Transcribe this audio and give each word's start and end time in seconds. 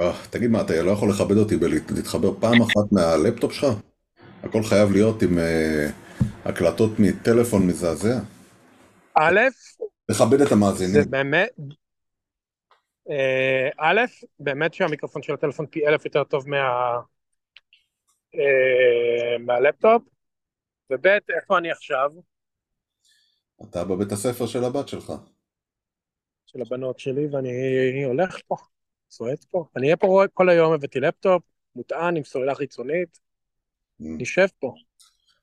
אה, 0.00 0.12
תגיד 0.30 0.50
מה, 0.50 0.60
אתה 0.60 0.82
לא 0.82 0.90
יכול 0.90 1.10
לכבד 1.10 1.36
אותי 1.36 1.54
ולהתחבר 1.56 2.40
פעם 2.40 2.62
אחת 2.62 2.92
מהלפטופ 2.92 3.52
שלך? 3.52 3.66
הכל 4.42 4.62
חייב 4.62 4.92
להיות 4.92 5.22
עם 5.22 5.38
אה, 5.38 5.86
הקלטות 6.44 6.90
מטלפון 6.98 7.66
מזעזע. 7.66 8.18
א', 9.14 9.40
לכבד 10.08 10.40
את 10.40 10.48
זה 10.48 10.54
המאזינים. 10.54 11.10
באמת, 11.10 11.50
אה, 13.10 13.68
א', 13.78 14.00
באמת 14.38 14.74
שהמיקרופון 14.74 15.22
של 15.22 15.34
הטלפון 15.34 15.66
פי 15.66 15.86
אלף 15.86 16.04
יותר 16.04 16.24
טוב 16.24 16.48
מה, 16.48 16.58
מהלפטופ, 19.40 20.02
וב', 20.90 21.06
איפה 21.06 21.58
אני 21.58 21.70
עכשיו? 21.70 22.10
אתה 23.62 23.84
בבית 23.84 24.12
הספר 24.12 24.46
של 24.46 24.64
הבת 24.64 24.88
שלך. 24.88 25.12
של 26.46 26.58
הבנות 26.62 26.98
שלי, 26.98 27.26
ואני 27.26 28.04
הולך 28.04 28.38
פה, 28.46 28.56
צועד 29.08 29.44
פה. 29.50 29.64
אני 29.76 29.86
אהיה 29.86 29.96
פה 29.96 30.22
כל 30.34 30.48
היום, 30.48 30.72
הבאתי 30.72 31.00
לפטופ, 31.00 31.42
מוטען 31.76 32.16
עם 32.16 32.24
סוללה 32.24 32.54
חיצונית, 32.54 33.24
Mm. 34.00 34.04
נשב 34.18 34.46
פה. 34.58 34.74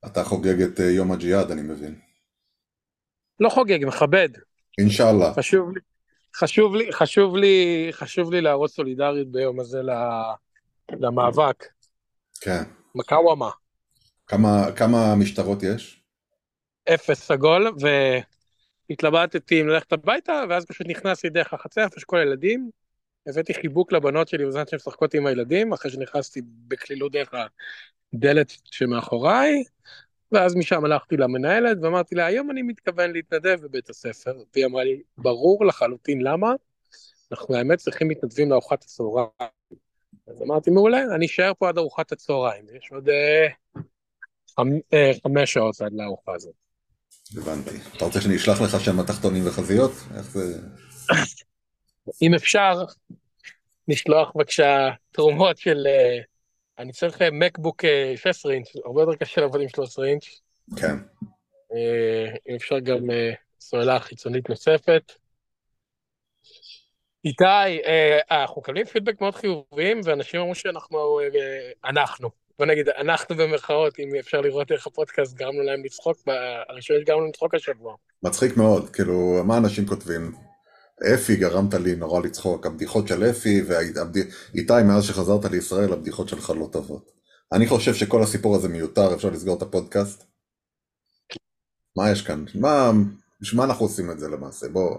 אתה 0.06 0.24
חוגג 0.24 0.62
את 0.62 0.80
אה, 0.80 0.86
יום 0.86 1.12
הג'יהאד, 1.12 1.52
אני 1.52 1.62
מבין. 1.62 2.00
לא 3.40 3.50
חוגג, 3.50 3.86
מכבד. 3.86 4.30
אינשאללה. 4.78 5.34
חשוב 5.34 5.72
לי, 5.72 5.80
חשוב 6.36 6.76
לי, 6.76 6.92
חשוב 6.94 7.36
לי, 7.36 7.88
חשוב 7.92 8.32
לי 8.34 8.42
להראות 8.42 8.72
סולידריות 8.72 9.32
ביום 9.32 9.60
הזה 9.60 9.82
למאבק. 10.92 11.66
כן. 12.42 12.64
מקאוומה. 12.96 13.50
כמה, 14.28 14.72
כמה 14.76 15.16
משטרות 15.16 15.64
יש? 15.64 16.04
אפס 16.94 17.32
עגול, 17.32 17.68
והתלבטתי 18.90 19.62
אם 19.62 19.68
ללכת 19.68 19.94
הביתה, 19.94 20.44
ואז 20.50 20.66
פשוט 20.66 20.88
נכנסתי 20.88 21.30
דרך 21.30 21.54
החצר, 21.54 21.84
איפה 21.84 22.00
שכל 22.00 22.18
הילדים, 22.18 22.70
הבאתי 23.28 23.54
חיבוק 23.54 23.92
לבנות 23.92 24.28
שלי 24.28 24.46
בזמן 24.46 24.64
שהן 24.68 24.78
משחקות 24.78 25.14
עם 25.14 25.26
הילדים, 25.26 25.74
אחרי 25.74 25.92
שנכנסתי 25.92 26.42
בקלילות 26.68 27.12
דרך 27.12 27.34
הדלת 28.14 28.52
שמאחוריי, 28.66 29.64
ואז 30.32 30.56
משם 30.56 30.86
הלכתי 30.86 31.18
למנהלת 31.18 31.78
ואמרתי 31.82 32.16
לה, 32.16 32.26
היום 32.26 32.52
אני 32.52 32.62
מתכוון 32.62 33.12
להתנדב 33.12 33.58
בבית 33.62 33.90
הספר, 33.90 34.44
והיא 34.54 34.66
אמרה 34.66 34.84
לי, 34.84 35.02
ברור 35.18 35.66
לחלוטין 35.66 36.22
למה, 36.22 36.54
אנחנו 37.32 37.56
האמת 37.56 37.78
צריכים 37.78 38.08
מתנדבים 38.08 38.50
לארוחת 38.50 38.84
הצהריים. 38.84 39.30
אז 40.28 40.42
אמרתי, 40.42 40.72
מעולה, 40.72 41.16
אני 41.16 41.26
אשאר 41.26 41.52
פה 41.60 41.70
עד 41.70 41.78
ארוחת 41.78 42.12
הצהריים, 42.12 42.66
יש 42.78 42.92
עוד 42.92 43.10
אה, 43.10 43.48
חמ, 44.56 44.68
אה, 44.94 45.12
חמש 45.24 45.54
שעות 45.54 45.82
עד 45.82 45.94
לארוחה 45.94 46.34
הזאת. 46.36 46.54
הבנתי. 47.38 47.78
אתה 47.98 48.06
רוצה 48.06 48.22
שאני 48.22 48.36
אשלח 48.36 48.62
לך 48.62 48.80
שם 48.82 49.04
תחתונים 49.04 49.48
וחזיות? 49.48 49.92
איך 50.16 50.32
זה... 50.32 50.60
אם 52.22 52.34
אפשר, 52.34 52.74
לשלוח 53.88 54.32
בבקשה 54.36 54.90
תרומות 55.12 55.58
של... 55.58 55.88
אה, 55.88 56.20
אני 56.80 56.92
צריך 56.92 57.22
אה, 57.22 57.32
מקבוק 57.32 57.86
אה, 57.86 58.14
16 58.16 58.54
אינץ', 58.54 58.68
הרבה 58.86 59.02
יותר 59.02 59.16
קשה 59.16 59.42
לעבוד 59.42 59.62
עם 59.62 59.70
13 59.70 60.08
אינץ'. 60.08 60.26
כן. 60.78 60.96
אה, 61.74 62.36
אם 62.50 62.56
אפשר 62.56 62.80
גם 62.80 63.12
אה, 63.12 63.32
סוללה 63.60 64.00
חיצונית 64.00 64.50
נוספת. 64.50 65.12
איתי, 67.26 67.44
אה, 67.86 68.20
אנחנו 68.32 68.62
מקבלים 68.62 68.86
פידבק 68.86 69.22
מאוד 69.22 69.36
חיוביים, 69.36 70.02
ואנשים 70.04 70.40
אמרו 70.40 70.56
שאנחנו, 70.56 71.20
אה, 71.20 71.90
אנחנו, 71.90 72.30
בוא 72.60 72.66
נגיד, 72.66 72.90
אנחנו 72.90 73.36
במרכאות, 73.36 74.00
אם 74.00 74.16
אפשר 74.20 74.42
לראות 74.42 74.72
איך 74.72 74.88
הפודקאסט 74.88 75.36
גרמנו 75.36 75.62
להם 75.62 75.86
לצחוק, 75.86 76.18
הראשון 76.70 76.98
גרמנו 77.04 77.22
להם 77.22 77.30
לצחוק 77.30 77.56
השבוע. 77.56 77.96
מצחיק 78.24 78.58
מאוד, 78.58 78.90
כאילו, 78.90 79.44
מה 79.46 79.58
אנשים 79.58 79.86
כותבים? 79.86 80.51
אפי, 81.16 81.36
גרמת 81.36 81.74
לי 81.74 81.96
נורא 81.96 82.22
לצחוק, 82.22 82.66
הבדיחות 82.66 83.08
של 83.08 83.24
אפי, 83.24 83.62
ואיתי, 83.62 84.74
מאז 84.88 85.04
שחזרת 85.04 85.46
לישראל, 85.46 85.94
הבדיחות 85.94 86.30
שלך 86.30 86.50
לא 86.50 86.70
טובות. 86.72 87.12
אני 87.54 87.68
חושב 87.68 87.94
שכל 87.94 88.24
הסיפור 88.24 88.56
הזה 88.56 88.70
מיותר, 88.70 89.16
אפשר 89.16 89.30
לסגור 89.30 89.58
את 89.58 89.62
הפודקאסט. 89.62 90.24
מה 91.98 92.12
יש 92.12 92.22
כאן? 92.22 92.46
מה, 92.56 92.92
בשביל 93.42 93.58
מה 93.58 93.66
אנחנו 93.66 93.86
עושים 93.86 94.12
את 94.12 94.20
זה 94.20 94.28
למעשה? 94.28 94.68
בוא, 94.70 94.98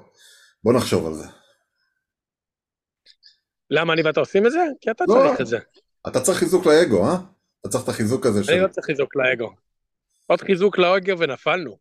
בוא 0.65 0.73
נחשוב 0.73 1.07
על 1.07 1.15
זה. 1.15 1.27
למה 3.71 3.93
אני 3.93 4.03
ואתה 4.03 4.21
עושים 4.21 4.47
את 4.47 4.53
זה? 4.53 4.61
כי 4.81 4.91
אתה 4.91 5.05
לא. 5.09 5.15
צריך 5.15 5.41
את 5.41 5.47
זה. 5.47 5.59
אתה 6.09 6.21
צריך 6.21 6.39
חיזוק 6.39 6.67
לאגו, 6.67 7.07
אה? 7.07 7.17
אתה 7.61 7.69
צריך 7.69 7.85
את 7.85 7.89
החיזוק 7.89 8.27
הזה 8.27 8.45
של... 8.45 8.53
אני 8.53 8.61
לא 8.61 8.69
צריך 8.69 8.87
חיזוק 8.87 9.17
לאגו. 9.17 9.55
עוד 10.27 10.41
חיזוק 10.41 10.79
לאגו 10.79 11.19
ונפלנו. 11.19 11.79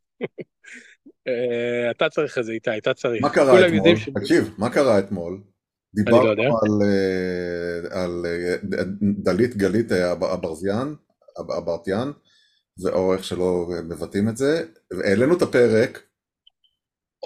אה, 1.27 1.91
אתה 1.91 2.09
צריך 2.09 2.37
את 2.37 2.43
זה, 2.43 2.51
איתי, 2.51 2.77
אתה 2.77 2.93
צריך. 2.93 3.21
מה 3.21 3.29
קרה 3.29 3.67
אתמול? 3.67 3.95
תקשיב, 4.19 4.55
מה 4.57 4.69
קרה 4.69 4.99
אתמול? 4.99 5.33
לא 5.33 6.03
דיברנו. 6.03 6.29
על, 6.59 6.71
אה, 6.83 8.03
על 8.03 8.25
אה, 8.25 8.55
דלית 9.01 9.57
גלית 9.57 9.91
אברזיאן, 10.11 10.93
אב- 11.39 11.51
אברטיאן, 11.51 12.11
או 12.93 13.13
איך 13.13 13.23
שלא 13.23 13.67
מבטאים 13.89 14.29
את 14.29 14.37
זה, 14.37 14.65
העלינו 15.03 15.37
את 15.37 15.41
הפרק, 15.41 16.03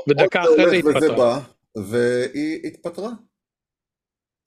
ודקה 0.10 0.42
עוד 0.42 0.60
אחרי 0.60 0.82
זה 0.82 0.88
הולך 0.88 0.96
וזה 0.98 1.06
התפטרה. 1.06 1.40
בא, 1.76 1.82
והיא 1.82 2.68
התפטרה. 2.68 3.10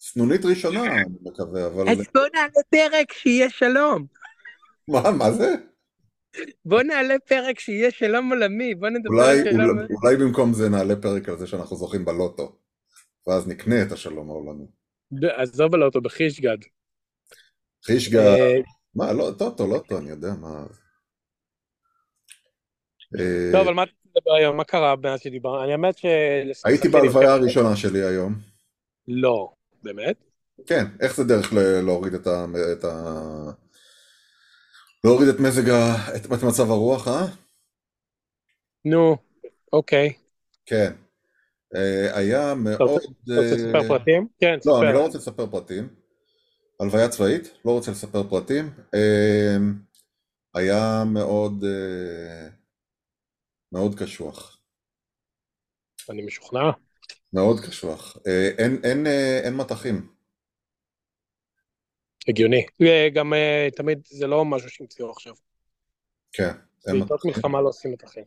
סנונית 0.01 0.45
ראשונה, 0.45 0.83
אני 0.83 1.05
מקווה, 1.23 1.67
אבל... 1.67 1.89
אז 1.89 1.99
בוא 2.15 2.23
נעלה 2.35 2.63
פרק 2.71 3.13
שיהיה 3.13 3.51
שלום. 3.51 4.07
מה, 4.89 5.11
מה 5.11 5.33
זה? 5.33 5.55
בוא 6.65 6.83
נעלה 6.83 7.15
פרק 7.19 7.61
שיהיה 7.61 7.91
שלום 7.91 8.31
עולמי, 8.31 8.75
בוא 8.75 8.89
נדבר 8.89 9.15
אולי, 9.15 9.41
על 9.41 9.51
שלום. 9.51 9.79
אולי, 9.79 9.95
אולי 10.03 10.17
במקום 10.17 10.53
זה 10.53 10.69
נעלה 10.69 10.97
פרק 10.97 11.29
על 11.29 11.39
זה 11.39 11.47
שאנחנו 11.47 11.77
זוכים 11.77 12.05
בלוטו, 12.05 12.57
ואז 13.27 13.49
נקנה 13.49 13.83
את 13.83 13.93
השלום 13.93 14.31
העולמי. 14.31 14.67
עזוב 15.37 15.75
על 15.75 15.83
האוטו 15.83 16.01
בחישגד. 16.01 16.59
חישגה, 17.85 18.37
אה, 18.37 18.57
מה, 18.95 19.13
לא, 19.13 19.31
טוטו, 19.39 19.67
לוטו, 19.67 19.99
אני 19.99 20.11
יודע 20.11 20.33
מה... 20.41 20.65
אה, 23.19 23.51
טוב, 23.53 23.69
על 23.69 23.75
מה 23.75 23.83
אתה 23.83 23.93
מדבר 24.07 24.35
היום? 24.35 24.57
מה 24.57 24.65
קרה 24.65 24.95
מאז 24.97 25.21
שדיברנו? 25.21 25.65
אני 25.65 25.73
האמת 25.73 25.99
ש... 25.99 26.05
הייתי 26.65 26.89
בהלוויה 26.89 27.33
הראשונה 27.33 27.77
שלי 27.77 28.03
היום. 28.03 28.35
לא, 29.09 29.53
באמת? 29.83 30.17
כן, 30.67 30.85
איך 31.01 31.17
זה 31.17 31.25
דרך 31.25 31.53
להוריד 31.53 32.15
את 32.15 32.85
ה... 32.85 33.51
להוריד 35.05 35.29
את 35.29 35.41
מזג 35.41 35.69
ה... 35.71 35.95
את, 36.17 36.43
מצב 36.49 36.71
הרוח, 36.71 37.09
אה? 37.09 37.27
נו, 38.85 39.17
אוקיי. 39.73 40.13
כן. 40.67 40.93
אה, 41.77 42.19
היה 42.19 42.55
מאוד... 42.55 42.75
אתה 42.75 42.85
רוצה 42.85 43.09
לספר 43.27 43.83
אה, 43.83 43.89
פרטים? 43.89 44.29
כן, 44.41 44.57
לא, 44.67 44.79
אני 44.79 44.89
ספר. 44.89 44.93
לא 44.93 45.05
רוצה 45.05 45.19
לספר 45.19 45.47
פרטים. 45.47 45.89
הלוויה 46.81 47.09
צבאית, 47.09 47.59
לא 47.65 47.71
רוצה 47.71 47.91
לספר 47.91 48.29
פרטים. 48.29 48.71
אה, 48.95 49.57
היה 50.55 51.05
מאוד... 51.07 51.65
מאוד 53.73 53.95
קשוח. 53.99 54.59
אני 56.11 56.23
משוכנע. 56.23 56.71
מאוד 57.33 57.61
קשוח. 57.61 58.17
אין, 58.59 58.81
אין, 58.85 59.07
אין 59.45 59.57
מטחים. 59.57 60.18
הגיוני. 62.29 62.67
גם 63.15 63.35
אה, 63.35 63.69
תמיד 63.77 63.99
זה 64.11 64.27
לא 64.27 64.45
משהו 64.45 64.71
שהמציאו 64.71 65.11
עכשיו. 65.11 65.35
כן, 66.33 66.53
בעיתות 66.87 67.11
מטחים. 67.11 67.31
מלחמה 67.31 67.61
לא 67.61 67.69
עושים 67.69 67.93
מתחים. 67.93 68.25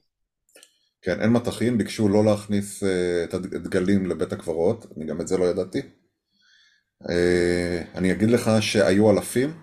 כן, 1.02 1.22
אין 1.22 1.30
מטחים, 1.30 1.78
ביקשו 1.78 2.10
לא 2.10 2.26
להכניס 2.26 2.84
אה, 2.84 3.24
את 3.24 3.34
הדגלים 3.34 4.06
לבית 4.06 4.34
הקברות, 4.34 4.86
אני 4.98 5.06
גם 5.06 5.22
את 5.22 5.28
זה 5.28 5.38
לא 5.38 5.46
ידעתי. 5.46 5.82
אה, 7.10 7.84
אני 7.96 8.12
אגיד 8.12 8.30
לך 8.30 8.52
שהיו 8.62 9.12
אלפים, 9.12 9.62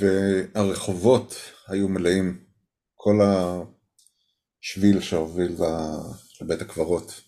והרחובות 0.00 1.34
היו 1.68 1.88
מלאים, 1.88 2.44
כל 2.94 3.18
השביל 4.62 5.00
שהוביל 5.00 5.56
לבית 6.40 6.60
הקברות 6.60 7.20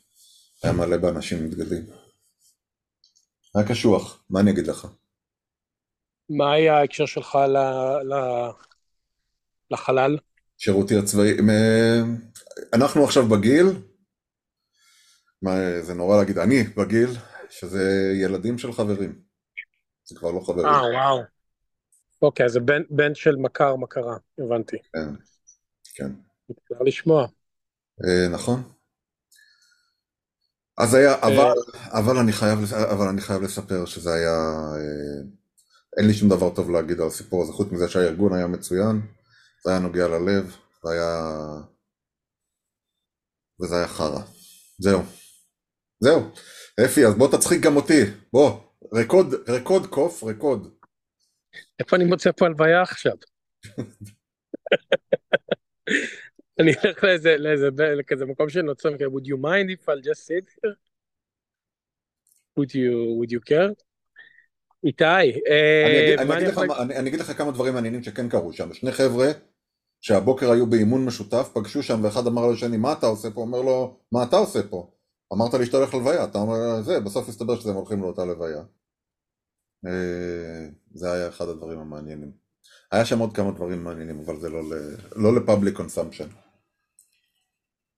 היה 0.63 0.73
מלא 0.73 0.97
באנשים 0.97 1.39
עם 1.39 1.51
דגלים. 1.51 2.08
היה 3.59 3.69
קשוח, 3.69 4.25
מה 4.31 4.41
אני 4.41 4.51
אגיד 4.51 4.67
לך? 4.67 4.87
מה 6.31 6.53
היה 6.53 6.79
ההקשר 6.79 7.07
שלך 7.07 7.35
ל- 7.35 7.57
ל- 8.15 8.51
לחלל? 9.71 10.19
שירותי 10.59 10.99
הצבאי, 10.99 11.37
אנחנו 12.75 13.05
עכשיו 13.05 13.27
בגיל, 13.27 13.67
מה, 15.43 15.51
זה 15.81 15.95
נורא 15.95 16.17
להגיד, 16.19 16.39
אני 16.39 16.63
בגיל, 16.63 17.11
שזה 17.51 18.13
ילדים 18.23 18.59
של 18.59 18.73
חברים, 18.73 19.23
זה 20.05 20.19
כבר 20.19 20.31
לא 20.31 20.41
חברים, 20.41 20.67
אה, 20.67 20.83
וואו. 20.95 21.23
אוקיי, 22.23 22.47
אז 22.47 22.53
זה 22.53 22.61
בן, 22.61 22.83
בן 22.91 23.15
של 23.15 23.37
מכר 23.37 23.77
מכרה, 23.77 24.17
הבנתי. 24.39 24.77
כן, 24.93 25.09
כן, 25.95 26.13
אפשר 26.53 26.85
לשמוע. 26.85 27.27
אה, 28.05 28.29
נכון. 28.29 28.78
אז 30.79 30.95
היה, 30.95 31.15
אבל, 31.23 31.53
אבל 31.87 32.17
אני 32.17 32.33
חייב, 32.33 32.59
אבל 32.93 33.09
אני 33.09 33.21
חייב 33.21 33.43
לספר 33.43 33.85
שזה 33.85 34.15
היה, 34.15 34.37
אה, 34.77 35.23
אין 35.99 36.07
לי 36.07 36.15
שום 36.15 36.29
דבר 36.29 36.55
טוב 36.55 36.71
להגיד 36.71 37.01
על 37.01 37.07
הסיפור 37.07 37.43
הזה, 37.43 37.53
חוץ 37.53 37.73
מזה 37.73 37.89
שהארגון 37.89 38.33
היה 38.33 38.47
מצוין, 38.47 39.01
זה 39.65 39.71
היה 39.71 39.81
נוגע 39.81 40.09
ללב, 40.09 40.57
זה 40.85 40.91
היה, 40.93 41.33
וזה 43.63 43.77
היה 43.77 43.89
חרא. 43.89 44.21
זהו, 44.79 45.03
זהו. 46.01 46.31
אפי, 46.85 47.07
אז 47.07 47.15
בוא 47.15 47.37
תצחיק 47.37 47.63
גם 47.63 47.77
אותי. 47.77 48.03
בוא, 48.33 48.61
רקוד, 48.95 49.35
רקוד 49.49 49.87
קוף, 49.87 50.25
רקוד. 50.25 50.75
איפה 51.81 51.97
אני 51.97 52.05
מוצא 52.05 52.31
פה 52.37 52.47
הלוויה 52.47 52.83
עכשיו? 52.83 53.13
אני 56.59 56.71
אלך 56.85 57.05
לאיזה, 57.05 57.37
לאיזה, 57.37 57.69
לכזה 57.99 58.27
מקום 58.27 58.49
שנוצר, 58.49 58.89
would 58.89 59.27
you 59.27 59.37
mind 59.37 59.71
if 59.71 59.89
I'll 59.89 60.05
just 60.05 60.27
sit 60.27 60.49
here? 60.63 60.75
would 62.59 62.75
you, 62.75 63.17
would 63.19 63.31
you 63.31 63.41
care? 63.41 63.75
איתי, 64.85 65.05
אני 65.05 65.29
אגיד, 65.29 66.59
אה, 66.59 66.83
אני, 66.83 67.09
אגיד 67.09 67.21
לך, 67.21 67.39
כמה 67.39 67.51
דברים 67.51 67.75
מעניינים 67.75 68.03
שכן 68.03 68.29
קרו 68.29 68.53
שם. 68.53 68.75
שני 68.75 68.93
חבר'ה 68.93 69.31
שהבוקר 70.01 70.51
היו 70.51 70.67
באימון 70.67 71.05
משותף, 71.05 71.51
פגשו 71.55 71.83
שם 71.83 72.05
ואחד 72.05 72.27
אמר 72.27 72.47
לשני, 72.47 72.77
מה 72.77 72.93
אתה 72.93 73.07
עושה 73.07 73.31
פה? 73.31 73.41
אומר 73.41 73.63
לו, 73.63 74.01
מה 74.13 74.23
אתה 74.23 74.37
עושה 74.37 74.63
פה? 74.71 74.91
אמרת 75.33 75.55
לי 75.55 75.67
שאתה 75.67 75.77
הולך 75.77 75.95
ללוויה, 75.95 76.25
אתה 76.25 76.39
אומר, 76.39 76.83
זה, 76.83 77.01
בסוף 77.01 77.29
הסתבר 77.29 77.61
שהם 77.61 77.75
הולכים 77.75 78.03
לאותה 78.03 78.25
לוויה. 78.25 78.63
אה, 79.87 80.69
זה 80.95 81.13
היה 81.13 81.29
אחד 81.29 81.49
הדברים 81.49 81.79
המעניינים. 81.79 82.33
היה 82.93 83.05
שם 83.05 83.19
עוד 83.19 83.37
כמה 83.37 83.51
דברים 83.51 83.85
מעניינים, 83.85 84.21
אבל 84.21 84.41
זה 84.41 84.49
לא, 84.49 84.61
לא 85.17 85.37
ל 85.37 85.43
public 85.43 85.77
consumption. 85.77 86.29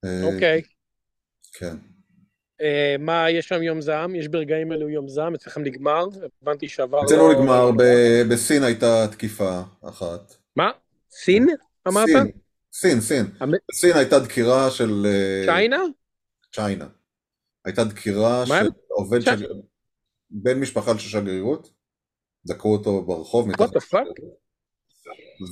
אוקיי. 0.05 0.63
כן. 1.53 1.77
אה, 2.61 2.97
מה, 2.99 3.31
יש 3.31 3.49
שם 3.49 3.63
יום 3.63 3.81
זעם? 3.81 4.15
יש 4.15 4.29
ברגעים 4.29 4.73
אלו 4.73 4.89
יום 4.89 5.09
זעם? 5.09 5.35
אצלכם 5.35 5.63
נגמר? 5.63 6.05
הבנתי 6.43 6.69
שעבר... 6.69 7.05
אצלנו 7.05 7.29
לא- 7.29 7.35
נגמר, 7.35 7.71
בסין 8.31 8.63
הייתה 8.63 9.07
תקיפה 9.13 9.61
אחת. 9.83 10.35
מה? 10.57 10.71
סין? 11.11 11.47
אמרת? 11.89 12.09
סין, 12.73 13.01
סין, 13.01 13.27
בסין 13.69 13.97
הייתה 13.97 14.19
דקירה 14.19 14.71
של... 14.71 15.07
אה, 15.07 15.43
צ'יינה? 15.47 15.83
צ'יינה. 16.53 16.89
הייתה 17.65 17.85
דקירה? 17.85 18.47
של 18.47 18.69
עובד 18.89 19.21
של... 19.21 19.47
בן 20.31 20.61
משפחה 20.61 20.99
של 20.99 21.09
שגרירות, 21.09 21.71
דקרו 22.47 22.73
אותו 22.73 23.03
ברחוב 23.03 23.51
What 23.51 23.55
the 23.55 23.93
fuck? 23.93 24.21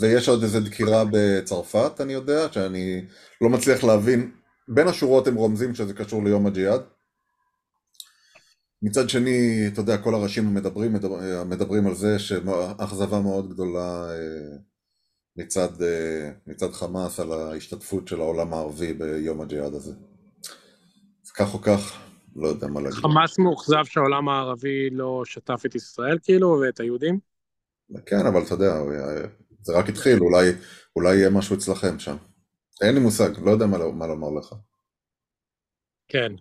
ויש 0.00 0.29
עוד 0.29 0.43
איזה 0.43 0.61
דקירה 0.61 1.05
בצרפת, 1.12 2.00
אני 2.00 2.12
יודע, 2.12 2.53
שאני 2.53 3.05
לא 3.41 3.49
מצליח 3.49 3.85
להבין. 3.85 4.31
בין 4.69 4.89
השורות 4.89 5.27
הם 5.27 5.35
רומזים 5.35 5.75
שזה 5.75 5.95
קשור 5.95 6.25
ליום 6.25 6.47
הג'יהאד. 6.47 6.81
מצד 8.83 9.09
שני, 9.09 9.65
אתה 9.73 9.81
יודע, 9.81 9.99
כל 9.99 10.15
הראשים 10.15 10.47
המדברים 10.47 10.93
מדבר- 10.93 11.45
מדברים 11.45 11.87
על 11.87 11.95
זה 11.95 12.19
שאכזבה 12.19 13.21
מאוד 13.21 13.50
גדולה 13.50 14.11
אה, 14.11 14.56
מצד, 15.37 15.83
אה, 15.83 16.31
מצד 16.47 16.73
חמאס 16.73 17.21
על 17.21 17.33
ההשתתפות 17.33 18.09
של 18.09 18.21
העולם 18.21 18.55
הערבי 18.55 18.93
ביום 18.93 19.41
הג'יהאד 19.41 19.75
הזה. 19.75 19.93
אז 21.25 21.31
כך 21.31 21.55
או 21.55 21.59
כך, 21.62 22.01
לא 22.37 22.49
יודע 22.49 22.67
מה 22.67 22.81
להגיד. 22.81 22.99
חמאס 22.99 23.39
מאוכזב 23.39 23.85
שהעולם 23.85 24.29
הערבי 24.29 24.91
לא 24.91 25.23
שטף 25.25 25.62
את 25.67 25.75
ישראל 25.75 26.19
כאילו 26.23 26.61
ואת 26.62 26.81
היהודים? 26.81 27.28
כן, 28.06 28.26
אבל 28.26 28.43
אתה 28.46 28.55
יודע, 28.55 28.73
זה 29.61 29.73
רק 29.79 29.88
התחיל, 29.88 30.19
אולי, 30.20 30.50
אולי 30.96 31.17
יהיה 31.17 31.31
משהו 31.31 31.56
אצלכם 31.56 31.99
שם. 31.99 32.17
אין 32.82 32.94
לי 32.94 33.00
מושג, 33.00 33.31
לא 33.44 33.50
יודע 33.50 33.67
מה, 33.67 33.79
מה 33.79 34.06
לומר 34.06 34.29
לך. 34.38 34.55
כן. 36.08 36.32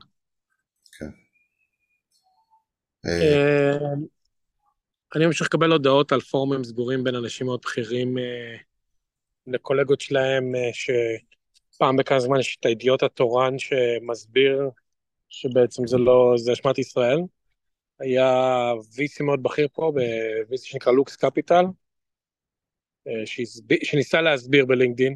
אה, 3.05 3.11
אה, 3.11 3.77
אני 5.15 5.25
ממשיך 5.25 5.47
לקבל 5.47 5.71
הודעות 5.71 6.11
על 6.11 6.21
פורומים 6.21 6.63
סגורים 6.63 7.03
בין 7.03 7.15
אנשים 7.15 7.47
מאוד 7.47 7.59
בכירים 7.63 8.17
אה, 8.17 8.57
לקולגות 9.47 10.01
שלהם, 10.01 10.55
אה, 10.55 10.69
שפעם 10.73 11.97
בכמה 11.97 12.19
זמן 12.19 12.39
יש 12.39 12.57
את 12.59 12.65
הידיעות 12.65 13.03
התורן 13.03 13.59
שמסביר 13.59 14.69
שבעצם 15.29 15.87
זה 15.87 15.97
לא, 15.97 16.33
זה 16.37 16.53
אשמת 16.53 16.77
ישראל. 16.77 17.19
היה 17.99 18.71
VC 18.93 19.23
מאוד 19.23 19.43
בכיר 19.43 19.67
פה, 19.73 19.91
ב-VC 19.95 20.57
שנקרא 20.63 20.91
לוקס 20.91 21.15
קפיטל, 21.15 21.65
אה, 23.07 23.25
שהסב- 23.25 23.83
שניסה 23.83 24.21
להסביר 24.21 24.65
בלינקדין, 24.65 25.15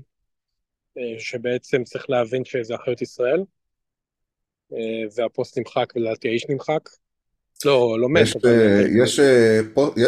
אה, 0.97 1.19
שבעצם 1.19 1.83
צריך 1.83 2.09
להבין 2.09 2.45
שזה 2.45 2.75
אחריות 2.75 3.01
ישראל, 3.01 3.43
אה, 4.73 5.03
והפוסט 5.15 5.57
נמחק 5.57 5.93
ולדעתי 5.95 6.27
האיש 6.27 6.45
נמחק. 6.49 6.89
לא, 7.65 7.99
לא 7.99 8.09
מת, 8.09 8.21
יש, 8.21 8.35
יש, 9.03 9.19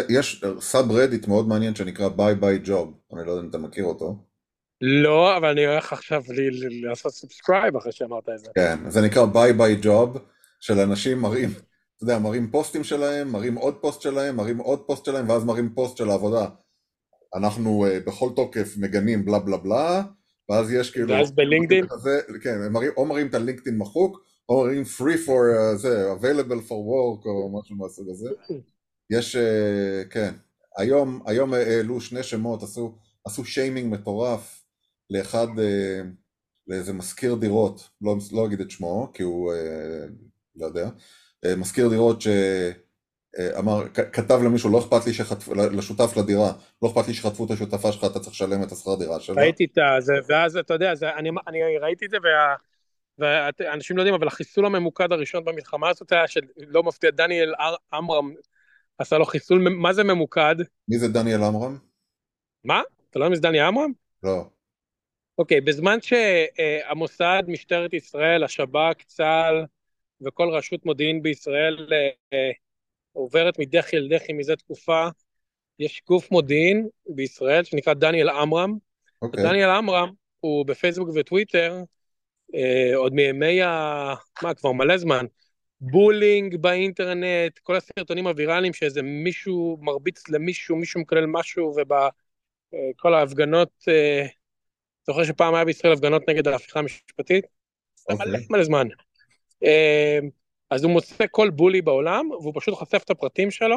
יש 0.08 0.44
subreddit 0.60 1.28
מאוד 1.28 1.48
מעניין 1.48 1.74
שנקרא 1.74 2.08
bye 2.08 2.34
bye 2.34 2.58
job, 2.64 2.98
אני 3.12 3.26
לא 3.26 3.30
יודע 3.30 3.42
אם 3.42 3.50
אתה 3.50 3.58
מכיר 3.58 3.84
אותו. 3.84 4.16
לא, 4.80 5.36
אבל 5.36 5.48
אני 5.48 5.66
הולך 5.66 5.92
עכשיו 5.92 6.22
לעשות 6.82 7.12
subscribe 7.12 7.76
אחרי 7.76 7.92
שאמרת 7.92 8.28
את 8.28 8.38
זה. 8.38 8.50
כן, 8.54 8.90
זה 8.90 9.00
נקרא 9.00 9.24
bye 9.24 9.52
bye 9.52 9.76
job, 9.82 10.18
של 10.60 10.78
אנשים 10.78 11.18
מראים, 11.18 11.48
אתה 12.04 12.12
יודע, 12.12 12.22
מראים 12.22 12.50
פוסטים 12.50 12.84
שלהם, 12.84 13.32
מראים 13.32 13.54
עוד 13.54 13.74
פוסט 13.80 14.00
שלהם, 14.00 14.36
מראים 14.36 14.58
עוד 14.58 14.80
פוסט 14.86 15.04
שלהם, 15.04 15.28
ואז 15.28 15.44
מראים 15.44 15.74
פוסט 15.74 15.96
של 15.96 16.10
העבודה. 16.10 16.46
אנחנו 17.34 17.86
אה, 17.86 18.00
בכל 18.00 18.30
תוקף 18.36 18.76
מגנים 18.76 19.24
בלה 19.24 19.38
בלה 19.38 19.56
בלה, 19.56 20.02
ואז 20.48 20.72
יש 20.72 20.90
כאילו... 20.90 21.08
ואז 21.08 21.32
בלינקדין? 21.32 21.86
כזה, 21.88 22.20
כן, 22.42 22.62
הם 22.66 22.72
מראים, 22.72 22.92
או 22.96 23.06
מראים 23.06 23.26
את 23.26 23.34
ה 23.34 23.39
LinkedIn 23.39 23.78
מחוק, 23.78 24.24
או 24.48 24.64
מראים 24.64 24.82
free 24.82 25.26
for, 25.26 25.28
uh, 25.28 25.76
זה, 25.76 26.12
available 26.12 26.68
for 26.68 26.80
work, 26.90 27.26
או 27.26 27.60
משהו 27.60 27.76
מהסוג 27.76 28.10
הזה. 28.10 28.30
יש, 29.10 29.36
אה, 29.36 30.02
כן, 30.10 30.34
היום, 30.78 31.22
היום 31.26 31.54
העלו 31.54 32.00
שני 32.00 32.22
שמות, 32.22 32.62
עשו, 32.62 32.98
עשו 33.24 33.44
שיימינג 33.44 33.92
מטורף 33.92 34.64
לאחד, 35.10 35.46
אה, 35.58 36.00
לאיזה 36.66 36.92
מזכיר 36.92 37.34
דירות, 37.34 37.88
לא, 38.00 38.16
לא 38.32 38.46
אגיד 38.46 38.60
את 38.60 38.70
שמו, 38.70 39.10
כי 39.14 39.22
הוא, 39.22 39.52
אה, 39.52 40.06
לא 40.56 40.66
יודע, 40.66 40.88
אה, 41.46 41.56
מזכיר 41.56 41.88
דירות 41.88 42.20
שאמר, 42.20 43.88
כתב 44.12 44.40
למישהו, 44.44 44.70
לא 44.70 44.78
אכפת 44.78 45.06
לי 45.06 45.12
שחטפו, 45.12 45.54
לשותף 45.54 46.16
לדירה, 46.16 46.52
לא 46.82 46.88
אכפת 46.88 47.08
לי 47.08 47.14
שחטפו 47.14 47.44
את 47.44 47.50
השותפה 47.50 47.92
שלך, 47.92 48.04
אתה 48.04 48.20
צריך 48.20 48.32
לשלם 48.32 48.62
את 48.62 48.72
השכר 48.72 48.94
דירה 48.94 49.20
שלו. 49.20 49.36
ראיתי 49.36 49.64
את 49.64 49.78
זה, 50.02 50.12
ואז 50.28 50.56
אתה 50.56 50.74
יודע, 50.74 50.94
זה, 50.94 51.14
אני, 51.14 51.30
אני 51.46 51.78
ראיתי 51.78 52.04
את 52.04 52.10
זה, 52.10 52.16
וה, 52.22 52.54
ואנשים 53.58 53.96
לא 53.96 54.02
יודעים, 54.02 54.14
אבל 54.14 54.26
החיסול 54.26 54.66
הממוקד 54.66 55.12
הראשון 55.12 55.44
במלחמה 55.44 55.88
הזאת 55.88 56.12
היה 56.12 56.28
שלא 56.28 56.82
מפתיע, 56.82 57.10
דניאל 57.10 57.54
עמרם 57.92 58.34
עשה 58.98 59.18
לו 59.18 59.24
חיסול, 59.24 59.68
מה 59.70 59.92
זה 59.92 60.04
ממוקד? 60.04 60.56
מי 60.88 60.98
זה 60.98 61.08
דניאל 61.08 61.42
עמרם? 61.42 61.78
מה? 62.64 62.82
אתה 63.10 63.18
לא 63.18 63.24
יודע 63.24 63.30
מי 63.30 63.36
זה 63.36 63.42
דניאל 63.42 63.64
עמרם? 63.64 63.92
לא. 64.22 64.44
אוקיי, 65.38 65.60
בזמן 65.60 65.98
שהמוסד, 66.00 67.42
משטרת 67.48 67.94
ישראל, 67.94 68.44
השב"כ, 68.44 69.02
צה"ל 69.06 69.64
וכל 70.22 70.48
רשות 70.48 70.86
מודיעין 70.86 71.22
בישראל 71.22 71.88
אה, 72.32 72.50
עוברת 73.12 73.58
מדחי 73.58 73.96
אל 73.96 74.08
דחי 74.08 74.32
מזה 74.32 74.56
תקופה, 74.56 75.08
יש 75.78 76.02
גוף 76.08 76.30
מודיעין 76.30 76.88
בישראל 77.06 77.64
שנקרא 77.64 77.94
דניאל 77.94 78.28
עמרם. 78.28 78.76
אוקיי. 79.22 79.42
דניאל 79.42 79.70
עמרם 79.70 80.12
הוא 80.40 80.66
בפייסבוק 80.66 81.08
וטוויטר, 81.14 81.82
אה, 82.54 82.96
עוד 82.96 83.14
מימי 83.14 83.62
ה... 83.62 84.14
מה, 84.42 84.54
כבר 84.54 84.72
מלא 84.72 84.96
זמן, 84.96 85.26
בולינג 85.80 86.56
באינטרנט, 86.56 87.58
כל 87.62 87.76
הסרטונים 87.76 88.26
הוויראליים 88.26 88.72
שאיזה 88.72 89.02
מישהו 89.02 89.78
מרביץ 89.80 90.28
למישהו, 90.28 90.76
מישהו 90.76 91.00
מקלל 91.00 91.26
משהו, 91.26 91.74
ובכל 91.76 93.14
ההפגנות, 93.14 93.70
אה, 93.88 94.26
זוכר 95.06 95.24
שפעם 95.24 95.54
היה 95.54 95.64
בישראל 95.64 95.92
הפגנות 95.92 96.22
נגד 96.28 96.48
ההפיכה 96.48 96.78
המשפטית? 96.78 97.44
אוקיי. 98.08 98.26
מלא 98.26 98.38
מלא 98.50 98.64
זמן. 98.64 98.88
אה, 99.64 100.18
אז 100.70 100.84
הוא 100.84 100.92
מוצא 100.92 101.24
כל 101.30 101.50
בולי 101.50 101.82
בעולם, 101.82 102.30
והוא 102.30 102.52
פשוט 102.56 102.74
חושף 102.74 103.02
את 103.04 103.10
הפרטים 103.10 103.50
שלו. 103.50 103.76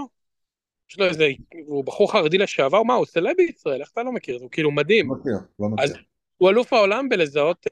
יש 0.89 1.00
לו 1.00 1.05
איזה, 1.05 1.29
הוא 1.65 1.84
בחור 1.84 2.12
חרדי 2.12 2.38
לשעבר, 2.38 2.84
מה, 2.84 2.93
הוא 2.93 3.05
סלב 3.05 3.36
בישראל, 3.38 3.81
איך 3.81 3.89
אתה 3.93 4.03
לא 4.03 4.12
מכיר? 4.12 4.38
הוא 4.41 4.50
כאילו 4.51 4.72
מדהים. 4.72 5.10
לא 5.10 5.15
מכיר, 5.15 5.34
לא 5.60 5.67
אז 5.79 5.91
מכיר. 5.91 6.03
הוא 6.38 6.50
אלוף 6.50 6.74
העולם 6.74 7.10
בלזהות 7.10 7.67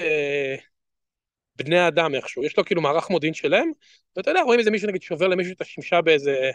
אה, 0.00 0.56
בני 1.56 1.88
אדם 1.88 2.14
איכשהו, 2.14 2.44
יש 2.44 2.58
לו 2.58 2.64
כאילו 2.64 2.82
מערך 2.82 3.10
מודיעין 3.10 3.34
שלם, 3.34 3.72
ואתה 4.16 4.30
יודע, 4.30 4.42
רואים 4.42 4.60
איזה 4.60 4.70
מישהו 4.70 4.88
נגיד 4.88 5.02
שובר 5.02 5.28
למישהו 5.28 5.52
את 5.52 5.60
השמשה 5.60 6.00
באיזה 6.00 6.50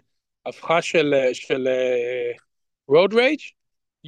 הפכה 0.45 0.81
של, 0.81 1.13
של 1.33 1.67
רוד 2.87 3.13
רייג', 3.13 3.39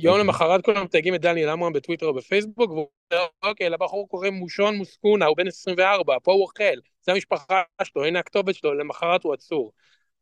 יום. 0.04 0.20
למחרת 0.20 0.66
כולם 0.66 0.84
מתייגים 0.84 1.16
את 1.16 1.22
דניאל 1.22 1.50
עמרם 1.50 1.74
בטוויטר 1.74 2.06
או 2.06 2.14
בפייסבוק, 2.14 2.72
והוא 2.72 2.88
אומר, 3.12 3.26
אוקיי, 3.44 3.70
לבחור 3.70 4.08
קוראים 4.10 4.34
מושון 4.34 4.76
מוסקונה, 4.76 5.26
הוא 5.26 5.38
בן 5.38 5.48
24, 5.48 6.16
פה 6.24 6.32
הוא 6.32 6.42
אוכל, 6.42 6.80
זה 7.02 7.12
המשפחה 7.12 7.62
שלו, 7.84 8.06
הנה 8.06 8.20
הכתובת 8.20 8.56
שלו, 8.56 8.74
למחרת 8.74 9.24
הוא 9.24 9.34
עצור. 9.34 9.72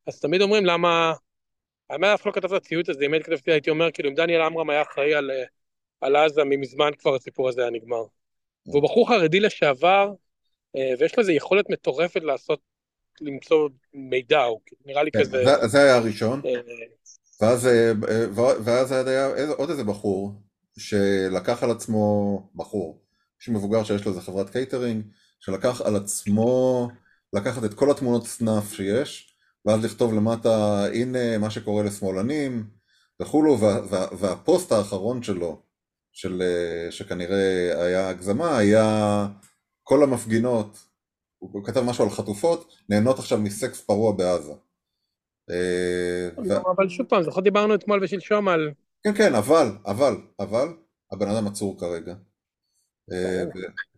אז 0.07 0.19
תמיד 0.19 0.41
אומרים 0.41 0.65
למה, 0.65 1.13
האמת 1.89 2.09
אף 2.13 2.25
לא 2.25 2.31
כתב 2.31 2.53
את 2.53 2.63
הציוט 2.63 2.89
הזה, 2.89 3.05
אם 3.05 3.13
הייתי 3.13 3.25
כתבתי 3.25 3.51
הייתי 3.51 3.69
אומר, 3.69 3.91
כאילו 3.91 4.09
אם 4.09 4.15
דניאל 4.15 4.41
עמרם 4.41 4.69
היה 4.69 4.81
אחראי 4.81 5.15
על, 5.15 5.31
על 6.01 6.15
עזה, 6.15 6.43
מזמן 6.43 6.91
כבר 6.99 7.15
הסיפור 7.15 7.49
הזה 7.49 7.61
היה 7.61 7.71
נגמר. 7.71 8.03
והוא 8.65 8.83
בחור 8.83 9.09
חרדי 9.09 9.39
לשעבר, 9.39 10.11
אה, 10.75 10.93
ויש 10.99 11.17
לו 11.17 11.21
איזו 11.21 11.31
יכולת 11.31 11.69
מטורפת 11.69 12.23
לעשות, 12.23 12.59
למצוא 13.21 13.69
מידע, 13.93 14.43
הוא 14.43 14.59
נראה 14.85 15.03
לי 15.03 15.11
כן, 15.11 15.19
כזה... 15.21 15.43
זה- 15.45 15.67
זה 15.67 15.79
היה 15.83 15.95
הראשון, 15.95 16.41
אה, 16.45 16.51
ואז, 17.41 17.67
אה, 17.67 17.91
ו- 18.35 18.63
ואז 18.63 18.91
היה 18.91 19.27
עוד 19.57 19.69
איזה 19.69 19.83
בחור 19.83 20.41
שלקח 20.77 21.63
על 21.63 21.71
עצמו, 21.71 22.49
בחור, 22.55 23.01
מישהו 23.39 23.53
מבוגר 23.53 23.83
שיש 23.83 24.05
לו 24.05 24.11
איזה 24.11 24.21
חברת 24.21 24.49
קייטרינג, 24.49 25.03
שלקח 25.39 25.81
על 25.81 25.95
עצמו 25.95 26.89
לקחת 27.33 27.63
את 27.63 27.73
כל 27.73 27.91
התמונות 27.91 28.27
snap 28.27 28.73
שיש, 28.73 29.37
ואז 29.65 29.83
לכתוב 29.83 30.13
למטה, 30.13 30.85
הנה 30.93 31.37
מה 31.37 31.49
שקורה 31.49 31.83
לשמאלנים 31.83 32.69
וכולו, 33.21 33.59
וה, 33.59 33.81
וה, 33.89 34.07
והפוסט 34.19 34.71
האחרון 34.71 35.23
שלו, 35.23 35.61
של, 36.11 36.41
אה, 36.41 36.91
שכנראה 36.91 37.83
היה 37.85 38.09
הגזמה, 38.09 38.57
היה 38.57 39.27
כל 39.83 40.03
המפגינות, 40.03 40.77
הוא 41.37 41.65
כתב 41.65 41.81
משהו 41.81 42.03
על 42.03 42.09
חטופות, 42.09 42.73
נהנות 42.89 43.19
עכשיו 43.19 43.37
מסקס 43.37 43.81
פרוע 43.81 44.11
בעזה. 44.11 44.53
אה, 45.49 46.29
אבל 46.77 46.89
שוב 46.89 47.05
פעם, 47.05 47.23
זוכר 47.23 47.41
דיברנו 47.41 47.75
אתמול 47.75 48.03
ושלשום 48.03 48.47
על... 48.47 48.71
כן, 49.03 49.13
כן, 49.13 49.35
אבל, 49.35 49.67
אבל, 49.85 50.15
אבל, 50.39 50.67
הבן 51.11 51.29
אדם 51.29 51.47
עצור 51.47 51.79
כרגע. 51.79 52.15
אה, 53.11 53.43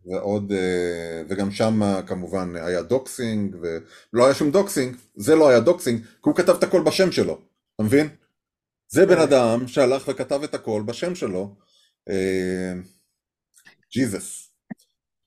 ועוד, 0.05 0.51
אה, 0.51 1.21
וגם 1.27 1.51
שם 1.51 1.81
כמובן 2.07 2.55
היה 2.55 2.81
doxxing, 2.81 3.55
ולא 3.61 4.25
היה 4.25 4.33
שום 4.33 4.51
doxxing, 4.51 4.95
זה 5.15 5.35
לא 5.35 5.49
היה 5.49 5.59
doxxing, 5.59 6.01
כי 6.01 6.29
הוא 6.29 6.35
כתב 6.35 6.55
את 6.57 6.63
הכל 6.63 6.83
בשם 6.83 7.11
שלו, 7.11 7.41
אתה 7.75 7.83
מבין? 7.83 8.07
זה 8.87 9.05
בן 9.05 9.17
אדם 9.17 9.67
שהלך 9.67 10.07
וכתב 10.07 10.43
את 10.43 10.53
הכל 10.53 10.83
בשם 10.85 11.15
שלו. 11.15 11.55
ג'יזוס. 13.91 14.51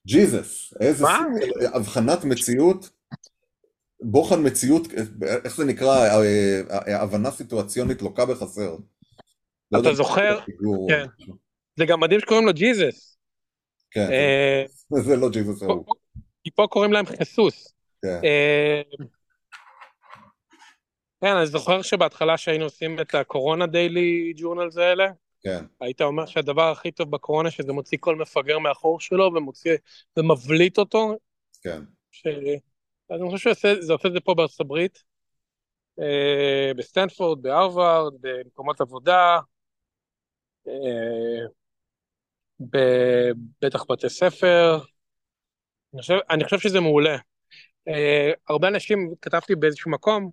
ג'יזוס. 0.06 0.74
איזה 0.80 1.04
הבחנת 1.74 2.24
מציאות, 2.24 2.90
בוחן 4.02 4.46
מציאות, 4.46 4.88
איך 5.44 5.56
זה 5.56 5.64
נקרא, 5.64 6.08
הבנה 6.86 7.30
סיטואציונית 7.30 8.02
לוקה 8.02 8.26
בחסר. 8.26 8.76
לא 9.72 9.80
אתה 9.80 9.94
זוכר? 9.94 10.40
כן. 10.88 11.06
זה 11.76 11.84
גם 11.84 12.00
מדהים 12.00 12.20
שקוראים 12.20 12.46
לו 12.46 12.52
ג'יזוס. 12.52 13.18
כן, 13.90 14.08
אה, 14.12 14.64
זה 15.06 15.16
לא 15.16 15.30
ג'יזוס 15.30 15.62
ההוא. 15.62 15.84
כי 16.44 16.50
פה 16.50 16.66
קוראים 16.70 16.92
להם 16.92 17.06
חיסוס. 17.06 17.72
כן. 18.02 18.20
אה, 18.24 18.82
כן, 21.20 21.36
אני 21.36 21.46
זוכר 21.46 21.82
שבהתחלה 21.82 22.36
שהיינו 22.36 22.64
עושים 22.64 23.00
את 23.00 23.14
הקורונה 23.14 23.66
daily 23.66 24.32
journals 24.36 24.76
האלה, 24.76 25.06
כן. 25.42 25.64
היית 25.80 26.00
אומר 26.00 26.26
שהדבר 26.26 26.70
הכי 26.70 26.90
טוב 26.90 27.10
בקורונה 27.10 27.50
שזה 27.50 27.72
מוציא 27.72 27.98
כל 28.00 28.16
מפגר 28.16 28.58
מהחור 28.58 29.00
שלו 29.00 29.30
ומוציא, 29.34 29.76
ומבליט 30.16 30.78
אותו. 30.78 31.16
כן. 31.62 31.82
ש... 32.10 32.26
אז 33.14 33.20
אני 33.20 33.30
חושב 33.30 33.54
שזה 33.54 33.92
עושה 33.92 34.08
את 34.08 34.12
זה 34.12 34.20
פה 34.20 34.34
בארצות 34.34 34.60
הברית, 34.60 35.02
אה, 36.00 36.74
בסטנפורד, 36.76 37.42
בהרווארד, 37.42 38.12
במקומות 38.20 38.80
עבודה, 38.80 39.38
אה, 40.68 41.46
בטח 43.62 43.84
בתי 43.90 44.08
ספר, 44.08 44.78
אני 45.94 46.00
חושב, 46.00 46.14
אני 46.30 46.44
חושב 46.44 46.58
שזה 46.58 46.80
מעולה. 46.80 47.16
Uh, 47.88 47.92
הרבה 48.48 48.68
אנשים, 48.68 49.14
כתבתי 49.22 49.54
באיזשהו 49.54 49.90
מקום, 49.90 50.30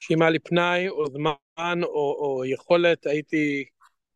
שאם 0.00 0.22
היה 0.22 0.30
לי 0.30 0.38
פנאי 0.38 0.88
או 0.88 1.06
זמן 1.06 1.80
או, 1.82 2.16
או 2.18 2.44
יכולת, 2.44 3.06
הייתי 3.06 3.64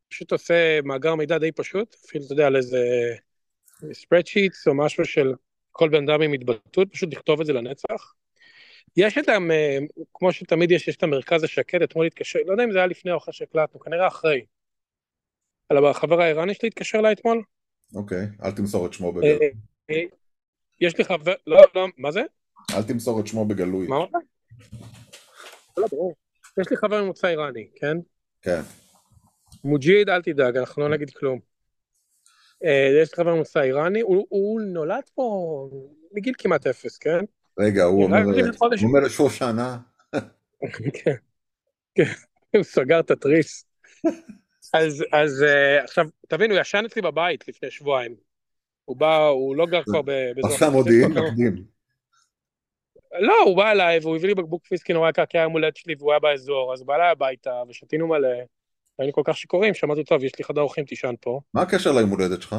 פשוט 0.09 0.33
עושה 0.33 0.81
מאגר 0.85 1.15
מידע 1.15 1.39
די 1.39 1.53
פשוט, 1.53 1.97
אפילו, 2.07 2.25
אתה 2.25 2.33
יודע, 2.33 2.47
על 2.47 2.57
איזה 2.57 3.15
spreadsheets 3.83 4.67
או 4.67 4.75
משהו 4.75 5.05
של 5.05 5.33
כל 5.79 5.89
בן 5.89 6.11
אדם 6.11 6.23
עם 6.23 6.33
התבטאות, 6.33 6.93
פשוט 6.93 7.15
לכתוב 7.15 7.41
את 7.41 7.47
זה 7.47 7.53
לנצח. 7.53 8.15
יש 8.97 9.19
את, 9.19 9.29
המ... 9.29 9.51
כמו 10.15 10.33
שתמיד 10.33 10.71
יש, 10.71 10.89
יש 10.89 10.97
את 10.97 11.03
המרכז 11.03 11.45
השקט, 11.45 11.83
אתמול 11.83 12.07
התקשר, 12.07 12.39
לא 12.47 12.53
יודע 12.53 12.65
אם 12.65 12.73
זה 12.73 12.79
היה 12.79 12.87
לפני 12.87 13.13
או 13.13 13.17
אחרי 13.17 13.35
שהקלטנו, 13.35 13.81
כנראה 13.81 14.07
אחרי. 14.07 14.45
על 15.69 15.87
החבר 15.87 16.21
האיראני 16.21 16.55
שלי 16.55 16.69
התקשר 16.69 16.99
אליי 16.99 17.13
אתמול. 17.13 17.43
אוקיי, 17.95 18.27
אל 18.45 18.51
תמסור 18.51 18.87
את 18.87 18.93
שמו 18.93 19.13
בגלוי. 19.13 19.33
אה, 19.33 19.49
אה, 19.91 20.03
יש 20.81 20.99
לי 20.99 21.05
חבר, 21.05 21.35
לא, 21.47 21.61
לא, 21.75 21.87
מה 21.97 22.11
זה? 22.11 22.23
אל 22.77 22.83
תמסור 22.83 23.21
את 23.21 23.27
שמו 23.27 23.45
בגלוי. 23.45 23.87
מה 23.87 23.97
אמרת? 23.97 24.11
לא, 25.77 25.87
ברור. 25.91 26.15
יש 26.61 26.71
לי 26.71 26.77
חבר 26.77 27.05
ממוצא 27.05 27.29
איראני, 27.29 27.69
כן? 27.75 27.97
כן. 28.43 28.61
מוג'יד, 29.65 30.09
אל 30.09 30.23
תדאג, 30.23 30.57
אנחנו 30.57 30.83
לא 30.83 30.89
נגיד 30.89 31.11
כלום. 31.11 31.39
אה, 32.65 32.89
יש 33.03 33.15
חבר 33.15 33.35
ממוצא 33.35 33.61
איראני, 33.61 34.01
הוא 34.01 34.61
נולד 34.61 35.11
פה 35.15 35.69
מגיל 36.13 36.35
כמעט 36.39 36.67
אפס, 36.67 36.99
כן? 36.99 37.25
רגע, 37.59 37.85
הוא 37.85 38.05
אומר 38.83 39.09
שושנה. 39.09 39.79
כן, 41.05 41.15
כן, 41.95 42.05
הוא 42.57 42.63
סגר 42.63 43.01
את 43.01 43.11
התריס. 43.11 43.65
אז, 44.75 45.05
אז 45.13 45.45
uh, 45.47 45.85
עכשיו, 45.85 46.07
תבין, 46.29 46.51
הוא 46.51 46.61
ישן 46.61 46.83
אצלי 46.87 47.03
בבית 47.03 47.49
לפני 47.49 47.71
שבועיים. 47.71 48.15
הוא 48.85 48.97
בא, 48.97 49.27
הוא 49.27 49.57
לא 49.57 49.67
גר 49.67 49.83
כבר 49.83 50.03
באזור... 50.03 50.55
עשה 50.55 50.71
מודיעין 50.71 51.13
מקדים. 51.13 51.65
לא, 53.21 53.35
הוא 53.45 53.57
בא 53.57 53.71
אליי 53.71 53.99
והוא 53.99 54.17
הביא 54.17 54.29
לי 54.29 54.35
בקבוק 54.35 54.67
פיסקי 54.67 54.93
נורא 54.93 55.11
היה 55.35 55.43
יום 55.43 55.53
הולדת 55.53 55.77
שלי 55.77 55.95
והוא 55.99 56.13
היה 56.13 56.21
באזור, 56.21 56.73
אז 56.73 56.81
הוא 56.81 56.87
בא 56.87 56.95
אליי 56.95 57.09
הביתה 57.09 57.63
ושתינו 57.69 58.09
מלא. 58.09 58.29
היינו 58.99 59.13
כל 59.13 59.23
כך 59.25 59.37
שיכורים, 59.37 59.75
שאמרתי, 59.75 60.05
טוב, 60.05 60.25
יש 60.25 60.39
לי 60.39 60.45
חדר 60.45 60.61
אורחים, 60.61 60.85
תישן 60.85 61.15
פה. 61.21 61.41
מה 61.55 61.63
הקשר 61.63 61.93
ליום 61.93 62.11
הולדת 62.11 62.43
שלך? 62.43 62.57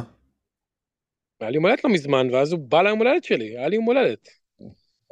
היה 1.40 1.50
לי 1.50 1.56
יום 1.56 1.66
הולדת 1.66 1.84
לא 1.84 1.90
מזמן, 1.90 2.28
ואז 2.32 2.52
הוא 2.52 2.60
בא 2.60 2.82
ליום 2.82 3.00
הולדת 3.00 3.24
שלי, 3.24 3.58
היה 3.58 3.68
לי 3.68 3.76
יום 3.76 3.86
הולדת. 3.86 4.30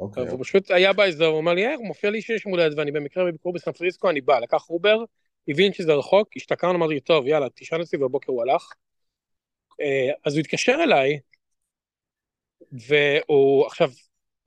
אוקיי. 0.00 0.28
הוא 0.28 0.44
פשוט 0.44 0.70
היה 0.70 0.92
באזור, 0.92 1.26
הוא 1.26 1.40
אמר 1.40 1.54
לי, 1.54 1.66
אה, 1.66 1.76
מופיע 1.76 2.10
לי 2.10 2.22
שיש 2.22 2.46
יום 2.46 2.54
הולדת, 2.54 2.78
ואני 2.78 2.92
במקרה 2.92 3.24
בביקור 3.24 3.52
בסן 3.52 3.72
פריסקו, 3.72 4.10
אני 4.10 4.20
בא, 4.20 4.38
לקח 4.38 4.70
אובר, 4.70 5.04
הבין 5.48 5.72
שזה 5.72 5.94
רחוק, 5.94 6.28
השתכרנו, 6.36 6.78
אמרתי, 6.78 7.00
טוב, 7.00 7.26
יאללה, 7.26 7.46
תשאל 7.54 7.82
אצלי, 7.82 7.98
ובבוקר 7.98 8.32
הוא 8.32 8.42
הלך. 8.42 8.72
אה, 9.80 10.10
אז 10.24 10.32
הוא 10.34 10.40
התקשר 10.40 10.76
אליי, 10.82 11.18
והוא, 12.72 13.66
עכשיו, 13.66 13.90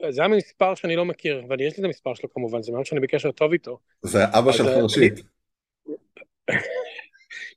זה 0.09 0.21
היה 0.21 0.27
מספר 0.27 0.75
שאני 0.75 0.95
לא 0.95 1.05
מכיר, 1.05 1.45
ואני 1.49 1.63
יש 1.63 1.77
לי 1.77 1.79
את 1.79 1.85
המספר 1.85 2.13
שלו 2.13 2.29
כמובן, 2.33 2.61
זה 2.61 2.71
מאוד 2.71 2.85
שאני 2.85 2.99
בקשר 2.99 3.31
טוב 3.31 3.51
איתו. 3.51 3.79
זה 4.01 4.19
אבא 4.25 4.51
של 4.51 4.63
חרשית. 4.63 5.13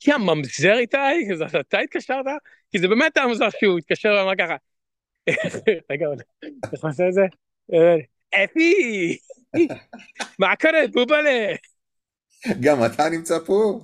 יא, 0.06 0.16
ממזר 0.16 0.78
איתי? 0.78 0.96
אתה 1.60 1.78
התקשרת? 1.78 2.26
כי 2.70 2.78
זה 2.78 2.88
באמת 2.88 3.16
היה 3.16 3.26
מוזר 3.26 3.48
שהוא 3.50 3.78
התקשר 3.78 4.08
ואמר 4.18 4.36
ככה. 4.38 4.56
רגע, 5.90 6.06
איך 6.72 6.84
נעשה 6.84 7.08
את 7.08 7.12
זה? 7.12 7.22
אה, 7.72 7.96
אפי! 8.44 9.18
מה 10.38 10.56
קורה, 10.56 10.80
בובלה? 10.92 11.54
גם 12.60 12.84
אתה 12.84 13.08
נמצא 13.08 13.38
פה? 13.46 13.80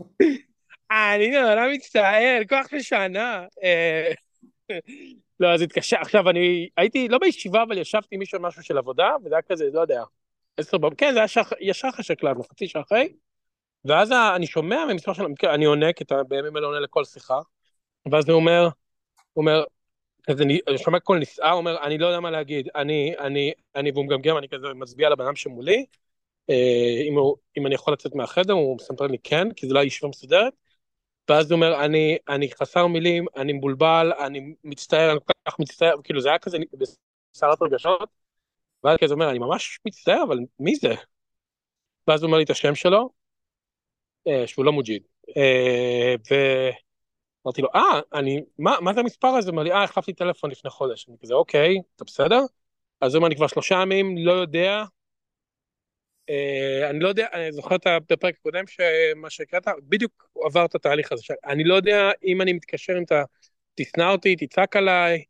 אני 0.90 1.30
נורא 1.30 1.68
מצטער, 1.74 2.40
כוח 2.48 2.66
שנה. 2.80 3.46
אה, 3.62 4.12
לא, 5.40 5.54
אז 5.54 5.62
התקשר, 5.62 5.96
עכשיו 6.00 6.30
אני 6.30 6.68
הייתי 6.76 7.08
לא 7.08 7.18
בישיבה, 7.18 7.62
אבל 7.62 7.78
ישבתי 7.78 8.14
עם 8.14 8.18
מישהו 8.18 8.38
על 8.38 8.42
משהו 8.42 8.62
של 8.62 8.78
עבודה, 8.78 9.10
וזה 9.24 9.34
היה 9.34 9.42
כזה, 9.42 9.64
לא 9.72 9.80
יודע, 9.80 10.02
עשר 10.56 10.78
כן, 10.98 11.12
זה 11.12 11.18
היה. 11.18 11.26
ישר 11.60 11.88
אחרי 11.88 12.04
שהקלטנו, 12.04 12.42
חצי 12.42 12.68
שעה 12.68 12.82
אחרי, 12.82 13.08
ואז 13.84 14.12
אני 14.37 14.46
שומע 14.46 14.84
ממספר 14.92 15.12
של, 15.12 15.25
אני 15.44 15.64
עונה, 15.64 15.92
כי 15.92 16.04
אתה 16.04 16.22
בימים 16.22 16.56
אלה 16.56 16.66
עונה 16.66 16.80
לכל 16.80 17.04
שיחה, 17.04 17.40
ואז 18.12 18.28
הוא 18.28 18.37
אומר, 18.37 18.68
הוא 19.32 19.42
אומר, 19.42 19.64
כזה, 20.22 20.44
אני 20.68 20.78
שומע 20.78 21.00
קול 21.00 21.18
נסער, 21.18 21.52
אומר, 21.52 21.82
אני 21.82 21.99
לא 21.99 22.06
יודע 22.06 22.20
מה 22.20 22.30
להגיד, 22.30 22.68
אני, 22.75 23.14
אני, 23.18 23.52
אני, 23.76 23.90
והוא 23.90 24.04
מגמגם, 24.04 24.38
אני 24.38 24.49
כזה 24.49 24.66
מצביע 24.75 25.08
לבן 25.08 25.25
אדם 25.25 25.37
שמולי, 25.37 25.87
אה, 26.50 27.02
אם, 27.08 27.14
הוא, 27.18 27.37
אם 27.58 27.66
אני 27.66 27.75
יכול 27.75 27.92
לצאת 27.92 28.14
מהחדר, 28.14 28.52
הוא 28.52 28.76
מספר 28.76 29.06
לי 29.06 29.18
כן, 29.25 29.52
כי 29.52 29.68
זה 29.68 29.75
לא 29.75 29.80
ישיבה 29.80 30.08
מסודרת. 30.08 30.52
ואז 31.28 31.50
הוא 31.50 31.56
אומר, 31.56 31.84
אני, 31.84 32.18
אני 32.28 32.50
חסר 32.52 32.87
מילים, 32.87 33.26
אני 33.37 33.52
מבולבל, 33.52 34.12
אני 34.26 34.54
מצטער, 34.64 35.10
אני 35.10 35.20
כל 35.26 35.32
כך 35.49 35.58
מצטער, 35.60 35.94
כאילו 36.04 36.20
זה 36.20 36.28
היה 36.28 36.38
כזה 36.38 36.58
בסערת 37.32 37.62
רגשות. 37.62 38.08
ואז 38.84 38.99
כזה 39.00 39.14
אומר, 39.14 39.30
אני 39.30 39.38
ממש 39.38 39.80
מצטער, 39.87 40.22
אבל 40.28 40.38
מי 40.58 40.76
זה? 40.76 40.94
ואז 42.08 42.22
הוא 42.22 42.26
אומר 42.26 42.38
לי 42.38 42.44
את 42.44 42.50
השם 42.50 42.75
שלו, 42.75 43.10
שהוא 44.46 44.64
לא 44.64 44.72
מוג'יד. 44.72 45.02
אה, 45.37 46.14
ואמרתי 46.30 47.62
לו, 47.62 47.68
אה, 47.75 48.00
אני, 48.14 48.40
מה, 48.58 48.76
מה 48.80 48.92
זה 48.94 49.00
המספר 49.00 49.28
הזה? 49.28 49.50
אומר 49.50 49.62
לי, 49.62 49.72
אה, 49.72 49.82
החלפתי 49.84 50.12
טלפון 50.12 50.50
לפני 50.50 50.70
חודש. 50.70 51.08
אני 51.08 51.16
כזה, 51.22 51.34
אוקיי, 51.34 51.80
אתה 51.96 52.04
בסדר? 52.04 52.40
אז 53.00 53.14
הוא 53.14 53.18
אומר, 53.18 53.26
אני 53.26 53.37
כבר 53.37 53.46
שלושה 53.46 53.75
ימים 53.82 54.18
לא 54.18 54.32
יודע 54.32 54.84
אה, 56.30 56.90
אני 56.90 57.00
לא 57.00 57.08
יודע, 57.08 57.26
אני 57.32 57.52
זוכר 57.52 57.76
את 57.76 57.87
הפרק 58.12 58.34
הקודם 58.40 58.64
שמה 58.66 59.30
שהקראת, 59.30 59.68
בדיוק 59.82 60.30
עבר 60.44 60.64
את 60.64 60.75
התהליך 60.75 61.12
הזה. 61.12 61.34
אני 61.46 61.64
לא 61.64 61.75
יודע 61.75 62.10
אם 62.25 62.40
אני 62.42 62.52
מתקשר 62.52 62.99
אם 62.99 63.02
אתה 63.02 63.22
תשנא 63.75 64.12
אותי, 64.12 64.37
תצעק 64.37 64.76
עליי, 64.76 65.25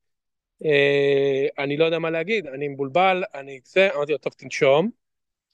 אה, 0.65 1.47
אני 1.59 1.77
לא 1.77 1.85
יודע 1.85 1.99
מה 1.99 2.11
להגיד, 2.11 2.47
אני 2.47 2.69
מבולבל, 2.69 3.25
אני 3.35 3.59
אצא, 3.59 3.89
אמרתי 3.95 4.13
לו, 4.13 4.19
טוב, 4.19 4.33
תנשום. 4.33 4.91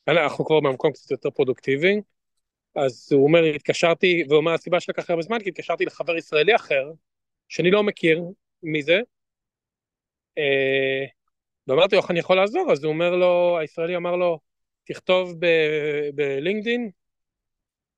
אנחנו 0.09 0.45
כבר 0.45 0.61
במקום 0.61 0.93
קצת 0.93 1.11
יותר 1.11 1.31
פרודוקטיבי. 1.31 2.00
אז 2.76 3.09
הוא 3.12 3.25
אומר, 3.25 3.45
התקשרתי, 3.45 4.25
והוא 4.28 4.38
אומר, 4.38 4.52
הסיבה 4.52 4.80
שלקח 4.80 5.11
הרבה 5.11 5.23
זמן, 5.23 5.38
כי 5.42 5.49
התקשרתי 5.49 5.85
לחבר 5.85 6.16
ישראלי 6.16 6.56
אחר, 6.56 6.92
שאני 7.49 7.71
לא 7.71 7.83
מכיר 7.83 8.23
מי 8.62 8.83
זה, 8.83 9.00
אה, 10.38 11.04
ואמרתי 11.66 11.97
לו, 11.97 12.02
איך 12.02 12.11
אני 12.11 12.18
יכול 12.18 12.37
לעזור? 12.37 12.73
אז 12.73 12.85
הוא 12.85 12.92
אומר 12.92 13.16
לו, 13.16 13.59
הישראלי 13.59 13.97
אמר 13.97 14.16
לו, 14.16 14.38
תכתוב 14.85 15.35
בלינקדין, 16.14 16.90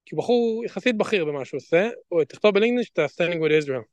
כי 0.06 0.14
הוא 0.14 0.22
בחור 0.22 0.64
יחסית 0.64 0.96
בכיר 0.96 1.24
במה 1.24 1.44
שהוא 1.44 1.58
עושה, 1.58 1.88
או 2.12 2.24
תכתוב 2.24 2.54
בלינקדין 2.54 2.84
שאתה 2.84 3.04
standing 3.04 3.38
with 3.38 3.64
Israel. 3.64 3.84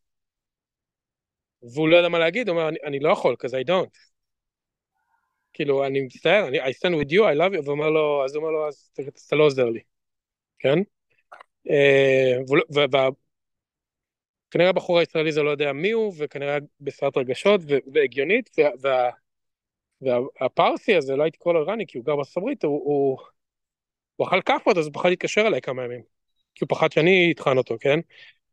והוא 1.74 1.90
לא 1.90 1.96
יודע 1.96 2.10
מה 2.10 2.20
להגיד, 2.20 2.50
הוא 2.50 2.58
אומר, 2.58 2.70
אני, 2.70 2.78
אני 2.84 3.00
לא 3.00 3.10
יכול, 3.10 3.36
because 3.40 3.52
I 3.52 3.70
don't. 3.70 3.98
כאילו, 5.54 5.86
אני 5.86 6.02
מצטער, 6.02 6.48
אני, 6.48 6.62
I 6.62 6.68
stand 6.68 6.94
with 7.02 7.12
you, 7.12 7.20
I 7.20 7.38
love 7.40 7.54
you, 7.58 7.66
ואומר 7.66 7.90
לו, 7.90 8.26
אז 8.26 8.36
הוא 8.36 8.44
אומר 8.44 8.52
לו, 8.52 8.68
אז 8.68 8.90
אתה 9.28 9.36
לא 9.36 9.44
עוזר 9.44 9.66
לי, 9.66 9.80
כן? 10.66 10.80
וכנראה 14.50 14.70
הבחור 14.70 15.00
הישראלי 15.00 15.32
זה 15.32 15.44
לא 15.44 15.50
יודע 15.50 15.74
מי 15.74 15.92
הוא, 15.92 16.14
וכנראה 16.18 16.58
בסרט 16.80 17.18
רגשות 17.18 17.62
והגיונית, 17.94 18.50
וה, 18.82 19.10
והפרסי 20.02 20.96
הזה, 20.96 21.16
לא 21.16 21.24
הייתי 21.24 21.38
קורא 21.38 21.54
לו 21.54 21.62
איראני, 21.62 21.88
כי 21.88 21.98
הוא 21.98 22.06
גר 22.06 22.16
בארצות 22.16 22.38
הברית, 22.38 22.64
הוא, 22.64 22.82
הוא, 22.86 23.18
הוא 24.16 24.28
אכל 24.28 24.42
כאפות, 24.42 24.78
אז 24.78 24.86
הוא 24.86 24.94
פחד 24.94 25.10
להתקשר 25.10 25.48
אליי 25.48 25.62
כמה 25.62 25.84
ימים. 25.84 26.02
כי 26.56 26.64
הוא 26.64 26.70
פחד 26.70 26.92
שאני 26.92 27.32
אטחן 27.36 27.58
אותו, 27.58 27.76
כן? 27.80 28.00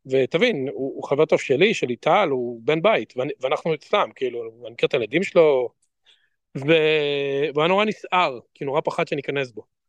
ותבין, 0.07 0.69
הוא, 0.73 0.95
הוא 0.97 1.05
חבר 1.05 1.25
טוב 1.25 1.41
שלי, 1.41 1.75
של 1.75 1.87
ליטל, 1.87 2.29
הוא 2.31 2.61
בן 2.65 2.83
בית, 2.83 3.17
ואני, 3.17 3.33
ואנחנו 3.41 3.75
אצלם, 3.75 4.11
כאילו, 4.15 4.43
אני 4.65 4.73
מכיר 4.73 4.87
את 4.87 4.95
הילדים 4.95 5.23
שלו, 5.23 5.69
ו... 6.57 6.67
והוא 7.55 7.63
היה 7.63 7.69
נורא 7.69 7.85
נסער, 7.85 8.39
כי 8.55 8.65
נורא 8.65 8.81
פחד 8.85 9.09
שאני 9.09 9.21
אכנס 9.21 9.53
בו. 9.53 9.82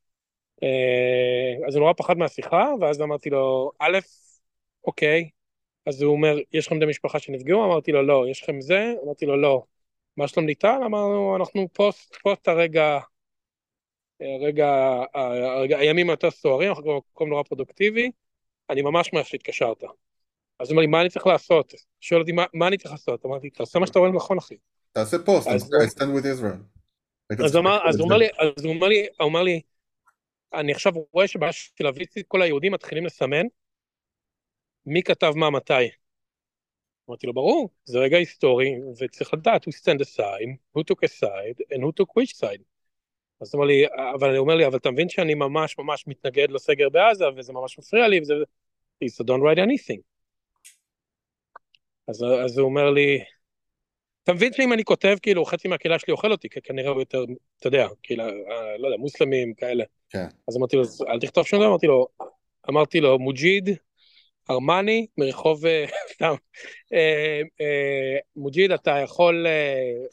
אה, 0.64 1.68
אז 1.68 1.76
הוא 1.76 1.82
נורא 1.82 1.94
פחד 1.94 2.18
מהשיחה, 2.18 2.66
ואז 2.82 3.02
אמרתי 3.02 3.30
לו, 3.30 3.72
א', 3.80 3.98
אוקיי, 4.88 5.30
אז 5.86 6.02
הוא 6.02 6.12
אומר, 6.12 6.38
יש 6.54 6.68
לכם 6.68 6.76
בני 6.76 6.86
משפחה 6.86 7.20
שנפגעו? 7.20 7.66
אמרתי 7.66 7.92
לו, 7.92 8.04
לא. 8.04 8.26
יש 8.30 8.44
לכם 8.44 8.62
זה? 8.62 8.94
אמרתי 9.06 9.26
לו, 9.26 9.42
לא. 9.42 9.64
מה 10.18 10.28
שלום 10.28 10.48
ליטל? 10.48 10.80
אמרנו, 10.86 11.36
אנחנו 11.36 11.68
פוסט, 11.74 12.16
פוסט 12.16 12.48
הרגע, 12.48 13.00
הרגע, 14.22 15.02
הרגע, 15.14 15.78
הימים 15.78 16.10
היותר 16.10 16.32
סוערים, 16.32 16.70
אנחנו 16.70 16.84
במקום 16.84 17.30
נורא 17.30 17.44
פרודוקטיבי, 17.44 18.12
אני 18.70 18.82
ממש 18.82 19.08
שמח 19.08 19.26
שהתקשרת. 19.26 19.84
אז 20.60 20.68
הוא 20.68 20.70
אומר 20.70 20.82
לי, 20.82 20.88
מה 20.88 21.02
אני 21.02 21.10
צריך 21.10 21.28
לעשות? 21.28 21.74
שואל 22.02 22.22
אותי, 22.22 22.32
מה, 22.32 22.46
מה 22.54 22.68
אני 22.68 22.78
צריך 22.78 22.92
לעשות? 22.92 23.26
אמרתי, 23.26 23.50
תעשה 23.50 23.80
מה 23.80 23.88
שאתה 23.88 24.00
רואה 24.00 24.12
נכון, 24.12 24.38
אחי. 24.38 24.56
תעשה 24.92 25.18
פוסט, 25.26 25.48
I 25.48 25.52
stand 25.96 26.02
with 26.02 26.26
Israel. 26.26 27.44
אז 27.46 27.56
הוא 27.56 28.04
אומר 28.04 28.18
לי, 28.18 28.28
אז 28.58 28.66
הוא 28.66 28.74
אומר 28.74 28.88
לי, 28.88 29.08
הוא 29.20 29.26
אומר 29.26 29.44
לי, 29.44 29.62
אני 30.54 30.72
עכשיו 30.72 30.94
רואה 31.12 31.28
שבעיה 31.28 31.52
של 31.52 31.86
הוויצית, 31.86 32.28
כל 32.28 32.42
היהודים 32.42 32.72
מתחילים 32.72 33.06
לסמן 33.06 33.46
מי 34.86 35.04
כתב 35.04 35.34
מה 35.36 35.50
מתי. 35.50 35.90
אמרתי 37.10 37.28
לו, 37.28 37.34
ברור, 37.34 37.70
זה 37.86 38.00
רגע 38.00 38.18
היסטורי, 38.18 38.76
וצריך 39.00 39.34
לדעת 39.34 39.68
who 39.68 39.72
stand 39.72 40.00
aside, 40.00 40.78
who 40.78 40.82
took 40.82 41.06
a 41.06 41.08
side, 41.08 41.76
and 41.76 41.80
who 41.80 41.92
took 42.02 42.22
which 42.22 42.36
side. 42.42 42.64
אז 43.42 43.54
הוא 43.54 43.62
אומר 43.62 43.68
לי, 43.68 43.86
אבל 44.16 44.30
הוא 44.30 44.40
אומר 44.40 44.56
לי, 44.56 44.68
אבל 44.68 44.78
אתה 44.78 44.92
מבין 44.92 45.10
שאני 45.10 45.34
ממש 45.34 45.78
ממש 45.78 46.08
מתנגד 46.08 46.52
לסגר 46.52 46.90
בעזה, 46.90 47.26
וזה 47.38 47.54
ממש 47.54 47.80
מפריע 47.80 48.08
לי, 48.08 48.20
וזה... 48.22 48.34
so 49.04 49.24
don't 49.24 49.42
write 49.44 49.60
anything. 49.60 50.02
אז, 52.08 52.24
אז 52.46 52.58
הוא 52.58 52.66
אומר 52.70 52.90
לי, 52.92 53.24
אתה 54.24 54.34
מבין 54.34 54.54
שאם 54.54 54.74
אני 54.74 54.84
כותב, 54.84 55.16
כאילו, 55.22 55.46
חצי 55.46 55.68
מהקהילה 55.68 56.00
שלי 56.00 56.12
אוכל 56.12 56.32
אותי, 56.32 56.50
כי 56.50 56.62
כנראה 56.62 56.90
הוא 56.90 57.00
יותר, 57.02 57.26
אתה 57.60 57.68
יודע, 57.68 57.88
כאילו, 58.04 58.24
אה, 58.24 58.78
לא 58.78 58.88
יודע, 58.88 58.98
מוסלמים 58.98 59.54
כאלה. 59.54 59.84
כן. 60.14 60.26
אז 60.48 60.58
אמרתי 60.58 60.76
לו, 60.76 60.84
אל 61.10 61.20
תכתוב 61.20 61.46
שום 61.46 61.60
דבר, 61.60 61.68
אמרתי 61.70 61.88
לו, 61.88 62.08
אמרתי 62.70 63.00
לו, 63.00 63.20
מוג'יד, 63.20 63.70
ארמני, 64.50 65.08
מרחוב, 65.18 65.66
אה, 65.66 65.86
סתם, 66.14 66.34
אה, 66.94 67.42
מוג'יד, 68.36 68.72
אתה 68.72 68.92
יכול, 68.92 69.48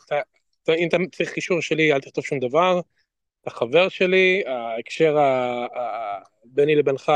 אתה, 0.06 0.74
אם 0.74 0.88
אתה 0.88 0.96
צריך 1.12 1.32
קישור 1.32 1.60
שלי, 1.60 1.92
אל 1.92 2.00
תכתוב 2.00 2.24
שום 2.24 2.38
דבר, 2.38 2.80
אתה 3.42 3.50
חבר 3.50 3.88
שלי, 3.88 4.42
ההקשר 4.46 5.16
ביני 6.44 6.74
לבינך 6.74 7.12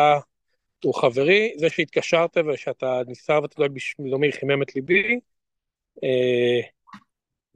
הוא 0.84 0.94
חברי, 0.94 1.52
זה 1.56 1.70
שהתקשרת 1.70 2.36
ושאתה 2.36 3.00
נסער 3.06 3.42
ואתה 3.42 3.54
דואג 3.56 3.70
בשבילומי 3.70 4.32
חימם 4.32 4.62
את 4.62 4.76
ליבי, 4.76 5.20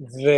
ו... 0.01 0.31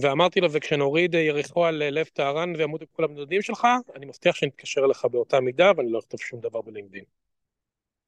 ואמרתי 0.00 0.40
לו, 0.40 0.52
וכשנוריד 0.52 1.14
יריחו 1.14 1.64
על 1.64 1.74
לב 1.74 2.06
טהרן 2.06 2.56
וימותו 2.56 2.86
כל 2.92 3.04
הבנודים 3.04 3.42
שלך, 3.42 3.66
אני 3.94 4.06
מבטיח 4.06 4.34
שנתקשר 4.34 4.84
אליך 4.84 5.04
באותה 5.04 5.40
מידה 5.40 5.72
ואני 5.76 5.92
לא 5.92 5.98
אכתוב 5.98 6.20
שום 6.20 6.40
דבר 6.40 6.62
בלינקדאין. 6.62 7.04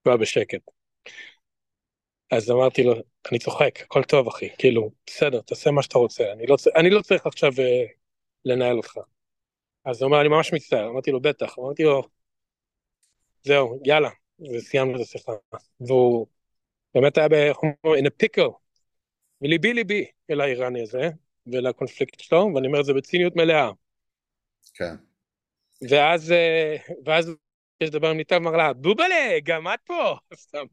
הוא 0.03 0.11
היה 0.11 0.17
בשקט. 0.17 0.61
אז 2.31 2.51
אמרתי 2.51 2.83
לו, 2.83 2.95
אני 3.31 3.39
צוחק, 3.39 3.81
הכל 3.83 4.03
טוב 4.03 4.29
אחי, 4.29 4.49
כאילו, 4.59 4.91
בסדר, 5.07 5.41
תעשה 5.41 5.71
מה 5.71 5.83
שאתה 5.83 5.99
רוצה, 5.99 6.33
אני 6.33 6.47
לא, 6.47 6.57
אני 6.77 6.91
לא 6.91 7.03
צריך 7.03 7.27
עכשיו 7.27 7.53
uh, 7.53 7.91
לנהל 8.45 8.77
אותך. 8.77 8.99
אז 9.85 10.03
הוא 10.03 10.07
אומר, 10.07 10.21
אני 10.21 10.29
ממש 10.29 10.53
מצטער, 10.53 10.89
אמרתי 10.89 11.11
לו, 11.11 11.21
בטח, 11.21 11.59
אמרתי 11.59 11.83
לו, 11.83 12.03
זהו, 13.45 13.81
יאללה, 13.85 14.11
וסיימנו 14.41 14.97
את 14.97 15.01
השיחה. 15.01 15.33
והוא 15.81 16.27
באמת 16.95 17.19
היה 17.19 17.29
ב... 17.29 17.35
in 17.87 18.07
a 18.07 18.25
pickle, 18.25 18.53
וליבי 19.43 19.73
ליבי 19.73 20.07
אל 20.31 20.41
האיראני 20.41 20.83
הזה, 20.83 21.11
ולקונפליקט 21.47 22.21
שלו, 22.21 22.51
ואני 22.55 22.67
אומר 22.67 22.81
את 22.81 22.85
זה 22.85 22.93
בציניות 22.95 23.37
מלאה. 23.37 23.71
כן. 24.75 24.95
ואז, 25.91 26.33
אה, 26.33 26.77
ואז 27.05 27.31
יש 27.81 27.91
דבר 27.91 28.11
עם 28.11 28.17
ניתן, 28.17 28.37
אמר 28.37 28.57
לה, 28.57 28.73
בובלה, 28.73 29.39
גם 29.45 29.69
את 29.69 29.81
פה. 29.85 30.17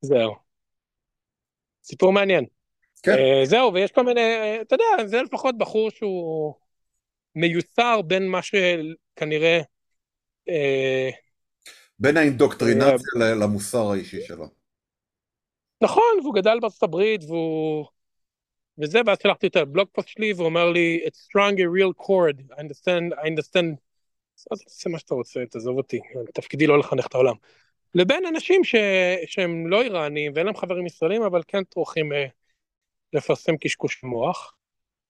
זהו. 0.00 0.34
סיפור 1.82 2.12
מעניין. 2.12 2.44
כן. 3.02 3.12
Uh, 3.12 3.46
זהו, 3.46 3.74
ויש 3.74 3.92
כל 3.92 4.04
מיני, 4.04 4.20
אתה 4.60 4.74
יודע, 4.74 5.06
זה 5.06 5.22
לפחות 5.22 5.58
בחור 5.58 5.90
שהוא 5.90 6.54
מיוסר 7.34 8.02
בין 8.02 8.28
מה 8.28 8.40
שכנראה... 8.42 9.60
Uh, 10.48 11.14
בין 11.98 12.16
האינדוקטרינציה 12.16 12.96
uh, 13.16 13.18
למוסר 13.18 13.90
האישי 13.92 14.22
שלו. 14.22 14.46
נכון, 15.80 16.18
והוא 16.22 16.34
גדל 16.34 16.58
בארצות 16.60 16.82
הברית, 16.82 17.24
והוא... 17.24 17.86
וזה, 18.78 19.00
ואז 19.06 19.18
שלחתי 19.22 19.46
את 19.46 19.56
הבלוג 19.56 19.88
פוסט 19.92 20.08
שלי, 20.08 20.32
והוא 20.32 20.46
אומר 20.46 20.70
לי, 20.70 21.00
it's 21.06 21.16
strong 21.16 21.54
a 21.54 21.66
real 21.78 22.06
chord, 22.06 22.52
I 22.52 22.60
understand, 22.60 23.18
I 23.18 23.26
understand, 23.26 23.76
אז 24.50 24.62
תעשה 24.62 24.90
מה 24.90 24.98
שאתה 24.98 25.14
רוצה, 25.14 25.46
תעזוב 25.50 25.76
אותי, 25.76 26.00
תפקידי 26.34 26.66
לא 26.66 26.78
לחנך 26.78 27.06
את 27.06 27.14
העולם. 27.14 27.34
לבין 27.94 28.26
אנשים 28.26 28.64
ש... 28.64 28.74
שהם 29.26 29.66
לא 29.66 29.82
איראנים 29.82 30.32
ואין 30.34 30.46
להם 30.46 30.56
חברים 30.56 30.86
ישראלים, 30.86 31.22
אבל 31.22 31.42
כן 31.48 31.64
טורחים 31.64 32.12
אה, 32.12 32.26
לפרסם 33.12 33.56
קשקוש 33.56 34.04
מוח. 34.04 34.54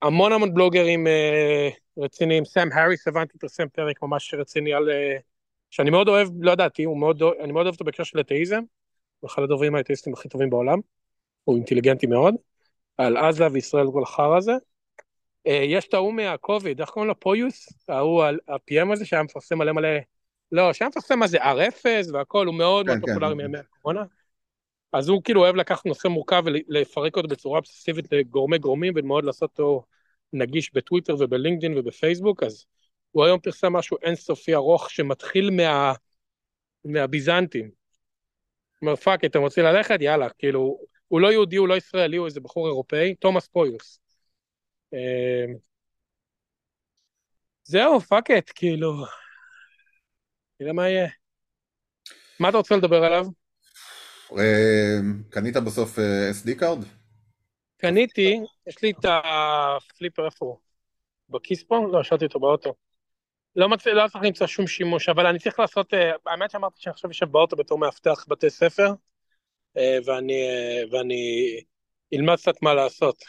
המון 0.03 0.33
המון 0.33 0.55
בלוגרים 0.55 1.07
אה, 1.07 1.69
רציניים, 1.99 2.45
סאם 2.45 2.73
האריס 2.73 3.09
הבנתי 3.09 3.39
פרסם 3.39 3.69
פרק 3.69 4.03
ממש 4.03 4.35
רציני 4.35 4.73
על... 4.75 4.91
אה, 4.91 5.17
שאני 5.71 5.91
מאוד 5.91 6.09
אוהב, 6.09 6.29
לא 6.41 6.51
ידעתי, 6.51 6.87
מאוד, 6.87 7.23
אני 7.23 7.53
מאוד 7.53 7.67
אוהב 7.67 7.75
אותו 7.75 7.85
בהקשר 7.85 8.05
של 8.05 8.21
אתאיזם. 8.21 8.61
הוא 9.21 9.31
אחד 9.31 9.43
הדוברים 9.43 9.75
האתאיסטים 9.75 10.13
הכי 10.13 10.29
טובים 10.29 10.51
בעולם, 10.51 10.79
הוא 11.45 11.57
אינטליגנטי 11.57 12.07
מאוד, 12.07 12.35
על 12.99 13.17
עזה 13.17 13.45
וישראל 13.53 13.87
וכל 13.87 14.03
החרא 14.03 14.37
הזה. 14.37 14.53
אה, 15.47 15.63
יש 15.65 15.89
את 15.89 15.95
ההוא 15.95 16.15
מהקוביד, 16.15 16.81
איך 16.81 16.91
קוראים 16.91 17.09
לו 17.09 17.21
פויוס? 17.21 17.69
ההוא 17.89 18.25
ה-PM 18.25 18.93
הזה 18.93 19.05
שהיה 19.05 19.23
מפרסם 19.23 19.59
מלא 19.59 19.73
מלא, 19.73 19.89
לא, 20.53 20.73
שהיה 20.73 20.89
מפרסם 20.89 21.19
מה 21.19 21.27
זה 21.27 21.39
R0 21.39 22.13
והכל, 22.13 22.47
הוא 22.47 22.55
מאוד 22.55 22.87
מאוד 22.87 22.99
כן, 22.99 23.07
כן. 23.07 23.13
פופולרי 23.13 23.35
מימי 23.35 23.59
הקורונה. 23.59 24.03
אז 24.93 25.09
הוא 25.09 25.23
כאילו 25.25 25.41
אוהב 25.41 25.57
לקחת 25.57 25.87
נושא 25.87 26.09
מורכב 26.09 26.43
ולפרק 26.47 27.17
אותו 27.17 27.29
בצורה 27.29 27.59
אבססיבית 27.59 28.13
לגורמי 28.13 28.59
גורמים 28.59 28.93
ומאוד 28.97 29.25
לעשות 29.25 29.51
אותו 29.51 29.85
נגיש 30.33 30.75
בטוויטר 30.75 31.15
ובלינקדאין 31.19 31.79
ובפייסבוק, 31.79 32.43
אז 32.43 32.65
הוא 33.11 33.25
היום 33.25 33.41
פרסם 33.41 33.73
משהו 33.73 33.97
אינסופי 34.03 34.55
ארוך 34.55 34.91
שמתחיל 34.91 35.51
מה... 35.51 35.93
מהביזנטים, 36.85 37.71
אומר 38.83 38.97
fuck, 38.97 39.25
אתם 39.25 39.41
רוצים 39.41 39.65
ללכת? 39.65 39.99
יאללה, 40.01 40.29
כאילו, 40.31 40.79
הוא 41.09 41.21
לא 41.21 41.33
יהודי, 41.33 41.57
הוא 41.57 41.69
לא 41.69 41.77
ישראלי, 41.77 42.17
הוא 42.17 42.27
איזה 42.27 42.41
בחור 42.41 42.67
אירופאי, 42.67 43.15
תומאס 43.15 43.47
פויוס. 43.47 44.01
אמ, 44.93 45.55
זהו, 47.65 48.01
fuck 48.01 48.31
it, 48.31 48.51
כאילו, 48.51 48.93
נראה 50.61 50.73
מה 50.73 50.89
יהיה. 50.89 51.09
מה 52.41 52.49
אתה 52.49 52.57
רוצה 52.57 52.77
לדבר 52.77 53.05
עליו? 53.05 53.27
אמ, 54.33 55.23
קנית 55.31 55.57
בסוף 55.57 55.99
אה, 55.99 56.31
SD 56.31 56.59
card? 56.59 56.85
קניתי, 57.77 58.41
יש 58.67 58.83
לי 58.83 58.91
את 58.91 59.05
הפליפר 59.05 60.27
איפה 60.27 60.45
הוא? 60.45 60.59
בכיס 61.29 61.65
פה? 61.65 61.89
לא, 61.93 62.01
השארתי 62.01 62.25
אותו 62.25 62.41
באוטו. 62.41 62.75
לא 63.57 63.69
מצליח, 63.69 63.95
לא 63.95 64.09
צריך 64.09 64.25
למצוא 64.25 64.47
שום 64.47 64.67
שימוש, 64.67 65.09
אבל 65.09 65.27
אני 65.27 65.39
צריך 65.39 65.59
לעשות, 65.59 65.95
אה, 65.95 66.11
האמת 66.27 66.51
שאמרתי 66.51 66.81
שאני 66.81 66.93
עכשיו 66.93 67.11
יושב 67.11 67.27
באוטו 67.27 67.57
בתור 67.57 67.79
מאבטח 67.79 68.25
בתי 68.29 68.51
ספר, 68.51 68.93
ואני, 70.05 70.49
אה, 70.49 70.83
ואני 70.91 71.55
אלמד 72.15 72.37
קצת 72.37 72.63
מה 72.63 72.75
לעשות. 72.75 73.25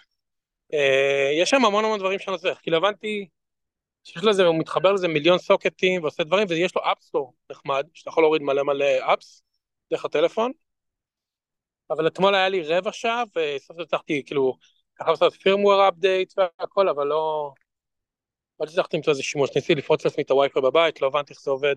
יש 1.41 1.49
שם 1.49 1.65
המון 1.65 1.85
המון 1.85 1.99
דברים 1.99 2.19
שאני 2.19 2.37
צריך, 2.37 2.59
כאילו 2.61 2.77
הבנתי 2.77 3.27
שיש 4.03 4.23
לזה, 4.23 4.45
הוא 4.45 4.59
מתחבר 4.59 4.93
לזה 4.93 5.07
מיליון 5.07 5.37
סוקטים 5.37 6.01
ועושה 6.01 6.23
דברים, 6.23 6.47
ויש 6.49 6.75
לו 6.75 6.81
אפסטור 6.91 7.33
נחמד, 7.51 7.87
שאתה 7.93 8.09
יכול 8.09 8.23
להוריד 8.23 8.41
מלא 8.41 8.63
מלא 8.63 9.13
אפס 9.13 9.43
דרך 9.91 10.05
הטלפון, 10.05 10.51
אבל 11.89 12.07
אתמול 12.07 12.35
היה 12.35 12.49
לי 12.49 12.61
רבע 12.63 12.91
שעה, 12.91 13.23
וסוף 13.23 13.67
סוף 13.67 13.79
הצלחתי, 13.79 14.23
כאילו, 14.25 14.53
ככה 14.95 15.11
לעשות 15.11 15.33
פירמוור 15.33 15.89
אפדייט 15.89 16.33
והכל, 16.37 16.89
אבל 16.89 17.07
לא... 17.07 17.53
לא 18.59 18.65
הצלחתי 18.65 18.97
למצוא 18.97 19.11
איזה 19.11 19.23
שימוש, 19.23 19.49
ניסיתי 19.55 19.75
לפרוץ 19.75 20.05
לעצמי 20.05 20.23
את 20.23 20.31
הווי-פיי 20.31 20.61
בבית, 20.61 21.01
לא 21.01 21.07
הבנתי 21.07 21.33
איך 21.33 21.41
זה 21.41 21.51
עובד. 21.51 21.75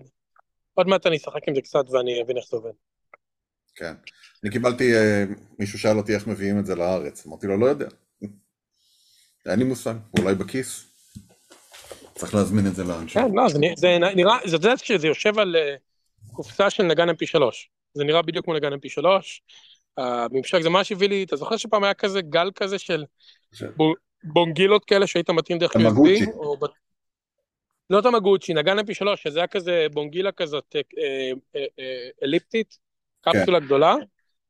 עוד 0.73 0.87
מעט 0.87 1.05
אני 1.05 1.17
אשחק 1.17 1.47
עם 1.47 1.55
זה 1.55 1.61
קצת 1.61 1.85
ואני 1.91 2.21
אבין 2.21 2.37
איך 2.37 2.45
זה 2.45 2.57
עובד. 2.57 2.71
כן. 3.75 3.93
אני 4.43 4.51
קיבלתי, 4.51 4.95
אה, 4.95 5.23
מישהו 5.59 5.79
שאל 5.79 5.97
אותי 5.97 6.15
איך 6.15 6.27
מביאים 6.27 6.59
את 6.59 6.65
זה 6.65 6.75
לארץ, 6.75 7.25
אמרתי 7.27 7.47
לו, 7.47 7.57
לא 7.57 7.65
יודע. 7.65 7.87
אין 9.45 9.59
לי 9.59 9.65
מושג, 9.65 9.93
אולי 10.19 10.35
בכיס. 10.35 10.85
צריך 12.15 12.35
להזמין 12.35 12.67
את 12.67 12.75
זה 12.75 12.83
לאנשי. 12.83 13.13
כן, 13.13 13.31
לא, 13.33 13.49
זה, 13.49 13.59
זה 13.77 13.97
נראה, 14.15 14.37
זה 14.45 14.55
יודע 14.55 14.77
שזה 14.77 15.07
יושב 15.07 15.39
על 15.39 15.55
אה, 15.55 15.75
קופסה 16.33 16.69
של 16.69 16.83
נגן 16.83 17.09
mp3. 17.09 17.39
זה 17.93 18.03
נראה 18.03 18.21
בדיוק 18.21 18.45
כמו 18.45 18.53
נגן 18.53 18.73
mp3. 18.73 19.05
הממשק 19.97 20.61
זה 20.61 20.69
מה 20.69 20.83
שהביא 20.83 21.09
לי, 21.09 21.23
אתה 21.23 21.35
זוכר 21.35 21.57
שפעם 21.57 21.83
היה 21.83 21.93
כזה 21.93 22.21
גל 22.21 22.51
כזה 22.55 22.79
של 22.79 23.05
בו- 23.75 23.93
בונגילות 24.23 24.85
כאלה 24.85 25.07
שהיית 25.07 25.29
מתאים 25.29 25.57
דרך. 25.57 25.75
USB? 25.75 25.79
לא 27.89 28.01
תמגוצ'י, 28.01 28.53
נגן 28.53 28.79
mp3, 28.79 29.15
שזה 29.15 29.39
היה 29.39 29.47
כזה 29.47 29.87
בונגילה 29.93 30.31
כזאת 30.31 30.75
אה, 30.75 30.81
אה, 31.55 31.65
אה, 31.79 32.09
אליפטית, 32.23 32.77
קפסולה 33.23 33.59
גדולה. 33.59 33.95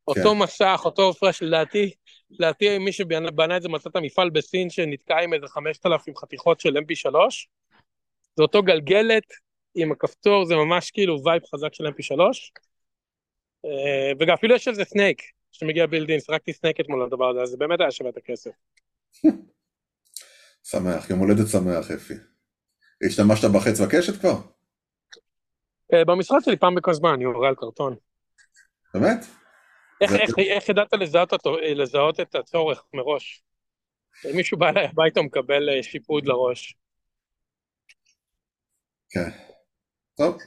אותו 0.07 0.35
מסך, 0.35 0.81
אותו 0.85 1.09
הפרש, 1.09 1.43
לדעתי, 1.43 1.91
לדעתי 2.29 2.77
מי 2.77 2.91
שבנה 2.91 3.57
את 3.57 3.61
זה 3.61 3.69
מצא 3.69 3.89
את 3.89 3.95
המפעל 3.95 4.29
בסין 4.29 4.69
שנתקע 4.69 5.19
עם 5.19 5.33
איזה 5.33 5.47
5,000 5.47 6.17
חתיכות 6.17 6.59
של 6.59 6.77
mp3. 6.77 7.13
זה 8.35 8.43
אותו 8.43 8.63
גלגלת 8.63 9.33
עם 9.75 9.91
הכפתור, 9.91 10.45
זה 10.45 10.55
ממש 10.55 10.91
כאילו 10.91 11.23
vibe 11.23 11.41
חזק 11.45 11.73
של 11.73 11.87
mp3. 11.87 12.19
אה, 13.65 14.11
וגם 14.19 14.33
אפילו 14.33 14.55
יש 14.55 14.67
איזה 14.67 14.83
Snake 14.83 15.21
שמגיע 15.51 15.85
built-in, 15.85 16.19
שחקתי 16.19 16.53
Snake 16.53 16.79
אתמול 16.79 17.01
על 17.01 17.07
הדבר 17.07 17.29
הזה, 17.29 17.41
אז 17.41 17.49
זה 17.49 17.57
באמת 17.57 17.79
היה 17.79 17.91
שווה 17.91 18.09
את 18.09 18.17
הכסף. 18.17 18.51
שמח, 20.71 21.09
יום 21.09 21.19
הולדת 21.19 21.47
שמח, 21.47 21.91
אפי. 21.91 22.13
השתמשת 23.07 23.47
בחץ 23.55 23.79
וקשת 23.79 24.19
כבר? 24.19 24.35
אה, 25.93 26.05
במשרד 26.05 26.39
שלי 26.43 26.57
פעם 26.57 26.75
בכמה 26.75 26.93
זמן 26.93 27.13
אני 27.13 27.23
יורה 27.23 27.49
על 27.49 27.55
קרטון. 27.55 27.95
באמת? 28.93 29.25
איך, 30.01 30.11
זה- 30.11 30.17
איך, 30.17 30.29
איך 30.39 30.69
ידעת 30.69 30.93
לזהות, 30.93 31.33
אותו, 31.33 31.57
לזהות 31.75 32.19
את 32.19 32.35
הצורך 32.35 32.83
מראש? 32.93 33.43
אם 34.31 34.35
מישהו 34.35 34.57
בא 34.57 34.69
אליי 34.69 34.85
הביתה 34.85 35.19
הוא 35.19 35.25
מקבל 35.27 35.69
אה, 35.69 35.83
שיפוד 35.83 36.25
לראש. 36.25 36.75
כן. 39.09 39.29
טוב, 40.17 40.37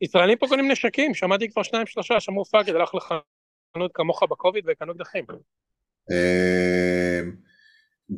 ישראלים 0.00 0.38
פה 0.38 0.46
קונים 0.48 0.70
נשקים, 0.70 1.14
שמעתי 1.14 1.50
כבר 1.50 1.62
שניים 1.62 1.86
שלושה, 1.86 2.20
שמעו 2.20 2.44
פאגד, 2.44 2.74
הלך 2.74 2.94
לחנות 2.94 3.90
כמוך 3.94 4.22
בקוביד 4.22 4.64
וקנו 4.68 4.92
אקדחים. 4.92 5.24
אה, 6.12 7.20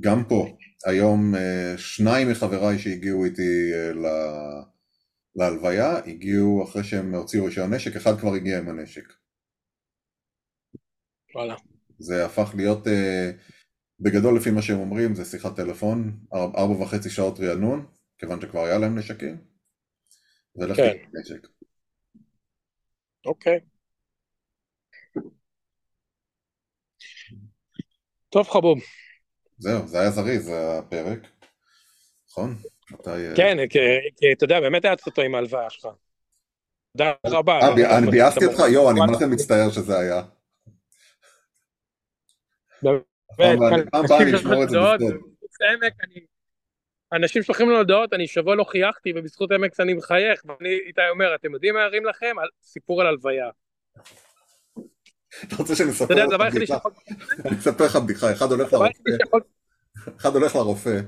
גם 0.01 0.25
פה, 0.29 0.47
היום 0.87 1.35
אה, 1.35 1.75
שניים 1.79 2.31
מחבריי 2.31 2.79
שהגיעו 2.79 3.25
איתי 3.25 3.73
אה, 3.75 3.93
להלוויה, 5.37 5.99
הגיעו 6.07 6.65
אחרי 6.65 6.85
שהם 6.85 7.15
הוציאו 7.15 7.45
רישיון 7.45 7.75
נשק, 7.75 7.97
אחד 7.97 8.19
כבר 8.21 8.35
הגיע 8.35 8.59
עם 8.59 8.69
הנשק. 8.69 9.13
וואלה. 11.35 11.55
זה 11.99 12.27
הפך 12.27 12.53
להיות, 12.57 12.87
אה, 12.87 13.31
בגדול 14.01 14.37
לפי 14.37 14.51
מה 14.51 14.63
שהם 14.63 14.79
אומרים, 14.79 15.15
זה 15.15 15.25
שיחת 15.25 15.57
טלפון, 15.57 16.19
אר- 16.35 16.53
ארבע 16.57 16.83
וחצי 16.83 17.11
שעות 17.11 17.41
רענון, 17.41 17.87
כיוון 18.19 18.41
שכבר 18.41 18.61
היה 18.65 18.79
להם 18.79 18.99
נשקים, 18.99 19.37
ולך 20.57 20.77
כן. 20.77 20.93
נשק. 21.21 21.47
אוקיי. 23.27 23.61
טוב 28.29 28.49
חבוב. 28.49 28.79
זהו, 29.59 29.89
זה 29.89 30.01
היה 30.01 30.11
זריז, 30.11 30.45
זה 30.45 30.79
הפרק. 30.79 31.19
נכון? 32.31 32.55
אה, 33.07 33.33
כן, 33.37 33.57
כי 34.17 34.33
אתה 34.33 34.45
יודע, 34.45 34.61
באמת 34.61 34.85
היה 34.85 34.95
אותו 35.07 35.23
עם 35.23 35.35
ההלוואה 35.35 35.71
שלך. 35.71 35.89
תודה 36.97 37.13
רבה. 37.27 37.59
אה, 37.61 37.99
אני 37.99 38.11
ביאסתי 38.11 38.47
אותך? 38.47 38.59
יואו, 38.73 38.91
אני 38.91 39.01
זה 39.19 39.27
מצטער 39.27 39.71
שזה 39.71 39.99
היה. 39.99 40.23
פעם 43.37 43.57
הבאה- 43.63 43.69
אני 43.75 43.83
אנשים 43.95 44.35
אשמור 44.35 44.63
את 44.65 44.71
זה 44.71 44.79
שולחים 47.43 47.69
לנו 47.69 47.79
הודעות, 47.79 48.13
אני 48.13 48.27
שבוע 48.27 48.57
לא 48.57 48.65
חייכתי, 48.65 49.13
ובזכות 49.17 49.53
עמק 49.53 49.81
אני 49.81 49.95
מחייך, 49.95 50.43
ואני 50.45 50.79
איתי 50.87 51.01
אומר, 51.11 51.35
אתם 51.35 51.55
יודעים 51.55 51.75
מה 51.75 51.81
ירים 51.81 52.05
לכם? 52.05 52.35
על- 52.39 52.49
סיפור 52.63 53.01
על 53.01 53.07
הלוויה. 53.07 53.51
אתה 55.45 55.57
רוצה 55.59 55.77
שאני 55.77 55.91
אספר 55.91 56.15
לך 56.27 56.33
בדיחה? 56.55 56.79
אני 57.45 57.59
אספר 57.59 57.85
לך 57.85 57.97
בדיחה, 57.97 58.33
אחד 58.33 58.53
הולך 60.35 60.55
לרופא, 60.55 61.01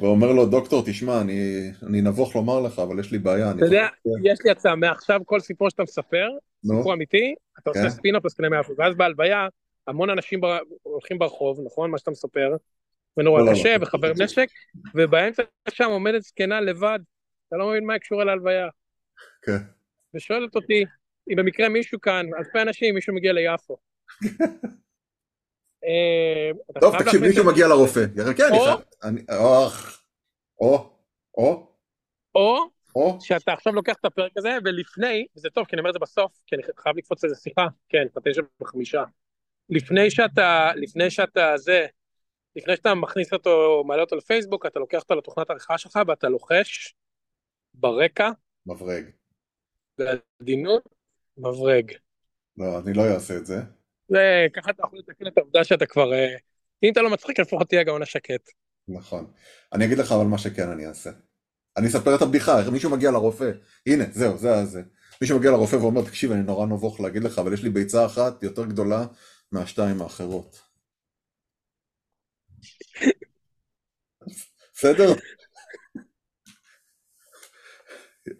ואומר 0.00 0.32
לו, 0.32 0.46
דוקטור, 0.46 0.82
תשמע, 0.86 1.20
אני 1.20 1.70
אני 1.86 2.00
נבוך 2.02 2.36
לומר 2.36 2.60
לך, 2.60 2.78
אבל 2.78 3.00
יש 3.00 3.12
לי 3.12 3.18
בעיה. 3.18 3.50
אתה 3.50 3.64
יודע, 3.64 3.86
חושב- 4.02 4.24
יש 4.26 4.38
לי 4.44 4.50
הצעה, 4.50 4.76
מעכשיו 4.76 5.20
כל 5.24 5.40
סיפור 5.40 5.70
שאתה 5.70 5.82
מספר, 5.82 6.28
סיפור 6.66 6.94
אמיתי, 6.94 7.34
אתה 7.62 7.72
כן. 7.72 7.78
עושה 7.78 7.90
ספינאפ 7.90 8.24
לסקני 8.24 8.48
מאה 8.48 8.60
אחוז, 8.60 8.76
ואז 8.78 8.94
בהלוויה, 8.94 9.48
המון 9.86 10.10
אנשים 10.10 10.40
בר- 10.40 10.58
הולכים 10.82 11.18
ברחוב, 11.18 11.60
נכון? 11.64 11.90
מה 11.90 11.98
שאתה 11.98 12.10
מספר, 12.10 12.56
ונורא 13.16 13.40
לא, 13.40 13.46
לא, 13.46 13.52
קשה, 13.52 13.76
לא. 13.76 13.82
וחבר 13.82 14.12
נשק, 14.24 14.46
ובאמצע 14.94 15.42
שם 15.68 15.88
עומדת 15.90 16.22
זקנה 16.22 16.60
לבד, 16.60 16.98
אתה 17.48 17.56
לא 17.56 17.68
מבין 17.70 17.84
מה 17.86 17.92
היא 17.92 18.00
קשורה 18.00 18.24
להלוויה. 18.24 18.68
כן. 19.42 19.56
ושואלת 20.14 20.54
אותי, 20.54 20.84
אם 21.30 21.36
במקרה 21.36 21.68
מישהו 21.68 22.00
כאן, 22.00 22.26
אלפי 22.38 22.62
אנשים, 22.62 22.94
מישהו 22.94 23.14
מגיע 23.14 23.32
ליפו. 23.32 23.76
אה, 25.84 26.80
טוב, 26.80 26.96
חייב 26.96 27.04
תקשיב, 27.04 27.20
מישהו. 27.20 27.44
מגיע 27.46 27.68
לרופא. 27.68 28.04
כן, 28.16 28.20
אני 29.02 29.26
חייב... 29.26 29.40
או, 30.60 30.90
או, 31.36 31.70
או 32.34 32.70
או, 32.94 33.18
שאתה 33.20 33.52
עכשיו 33.52 33.72
לוקח 33.72 33.94
את 34.00 34.04
הפרק 34.04 34.32
הזה, 34.36 34.58
ולפני, 34.64 35.26
וזה 35.36 35.48
טוב, 35.50 35.66
כי 35.66 35.76
אני 35.76 35.80
אומר 35.80 35.90
את 35.90 35.94
זה 35.94 35.98
בסוף, 35.98 36.32
כי 36.46 36.56
אני 36.56 36.62
חייב 36.76 36.96
לקפוץ 36.96 37.24
איזה 37.24 37.36
שיחה, 37.36 37.66
כן, 37.88 38.06
בתשע 38.16 38.42
וחמישה. 38.60 39.04
לפני 39.68 40.10
שאתה, 40.10 40.70
לפני 40.76 41.10
שאתה 41.10 41.56
זה, 41.56 41.86
לפני 42.56 42.76
שאתה 42.76 42.94
מכניס 42.94 43.32
אותו, 43.32 43.84
מעלה 43.86 44.02
אותו 44.02 44.16
לפייסבוק, 44.16 44.66
אתה 44.66 44.78
לוקח 44.78 45.02
אותו 45.02 45.14
לתוכנת 45.14 45.50
העריכה 45.50 45.78
שלך, 45.78 45.98
ואתה 46.06 46.28
לוחש 46.28 46.94
ברקע, 47.74 48.30
מברג. 48.66 49.04
בעדינות, 49.98 50.82
מברג. 51.38 51.92
לא, 52.56 52.78
אני 52.78 52.92
לא 52.94 53.02
אעשה 53.14 53.36
את 53.36 53.46
זה. 53.46 53.56
וככה 54.10 54.70
אתה 54.70 54.82
יכול 54.86 54.98
לתקן 54.98 55.26
את 55.26 55.38
העובדה 55.38 55.64
שאתה 55.64 55.86
כבר, 55.86 56.12
אה, 56.12 56.36
אם 56.82 56.92
אתה 56.92 57.02
לא 57.02 57.10
מצחיק, 57.10 57.40
לפחות 57.40 57.68
תהיה 57.68 57.80
הגאון 57.80 58.02
השקט. 58.02 58.50
נכון. 58.88 59.26
אני 59.72 59.84
אגיד 59.84 59.98
לך 59.98 60.12
אבל 60.12 60.24
מה 60.24 60.38
שכן 60.38 60.68
אני 60.68 60.86
אעשה. 60.86 61.10
אני 61.76 61.88
אספר 61.88 62.14
את 62.14 62.22
הבדיחה, 62.22 62.60
איך 62.60 62.68
מישהו 62.68 62.90
מגיע 62.90 63.10
לרופא, 63.10 63.50
הנה, 63.86 64.04
זהו, 64.12 64.38
זה 64.38 64.64
זה. 64.64 64.82
מישהו 65.20 65.38
מגיע 65.38 65.50
לרופא 65.50 65.76
ואומר, 65.76 66.02
תקשיב, 66.02 66.32
אני 66.32 66.42
נורא 66.42 66.66
נבוך 66.66 67.00
להגיד 67.00 67.24
לך, 67.24 67.38
אבל 67.38 67.52
יש 67.52 67.62
לי 67.62 67.70
ביצה 67.70 68.06
אחת 68.06 68.42
יותר 68.42 68.64
גדולה 68.64 69.06
מהשתיים 69.52 70.02
האחרות. 70.02 70.60
בסדר? 74.74 75.12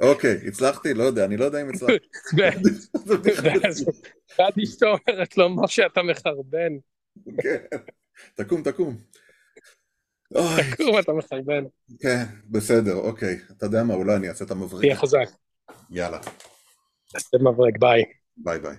אוקיי, 0.01 0.39
הצלחתי? 0.47 0.95
לא 0.95 1.03
יודע, 1.03 1.25
אני 1.25 1.37
לא 1.37 1.45
יודע 1.45 1.63
אם 1.63 1.69
הצלחתי. 1.69 1.97
ואז 4.39 4.55
אשתו 4.65 4.87
אומרת 4.87 5.37
לו, 5.37 5.57
משה, 5.57 5.87
אתה 5.87 6.03
מחרבן. 6.03 6.73
כן. 7.43 7.57
תקום, 8.35 8.63
תקום. 8.63 8.97
תקום, 10.29 10.99
אתה 10.99 11.13
מחרבן. 11.13 11.65
כן, 12.01 12.25
בסדר, 12.51 12.95
אוקיי. 12.95 13.39
אתה 13.57 13.67
יודע 13.67 13.83
מה, 13.83 13.95
אולי 13.95 14.17
אני 14.17 14.29
אעשה 14.29 14.45
את 14.45 14.51
המבריק. 14.51 14.83
תהיה 14.83 14.97
חזק. 14.97 15.29
יאללה, 15.91 16.19
תעשה 17.13 17.37
מברג, 17.41 17.79
ביי. 17.81 18.05
ביי 18.37 18.59
ביי. 18.59 18.77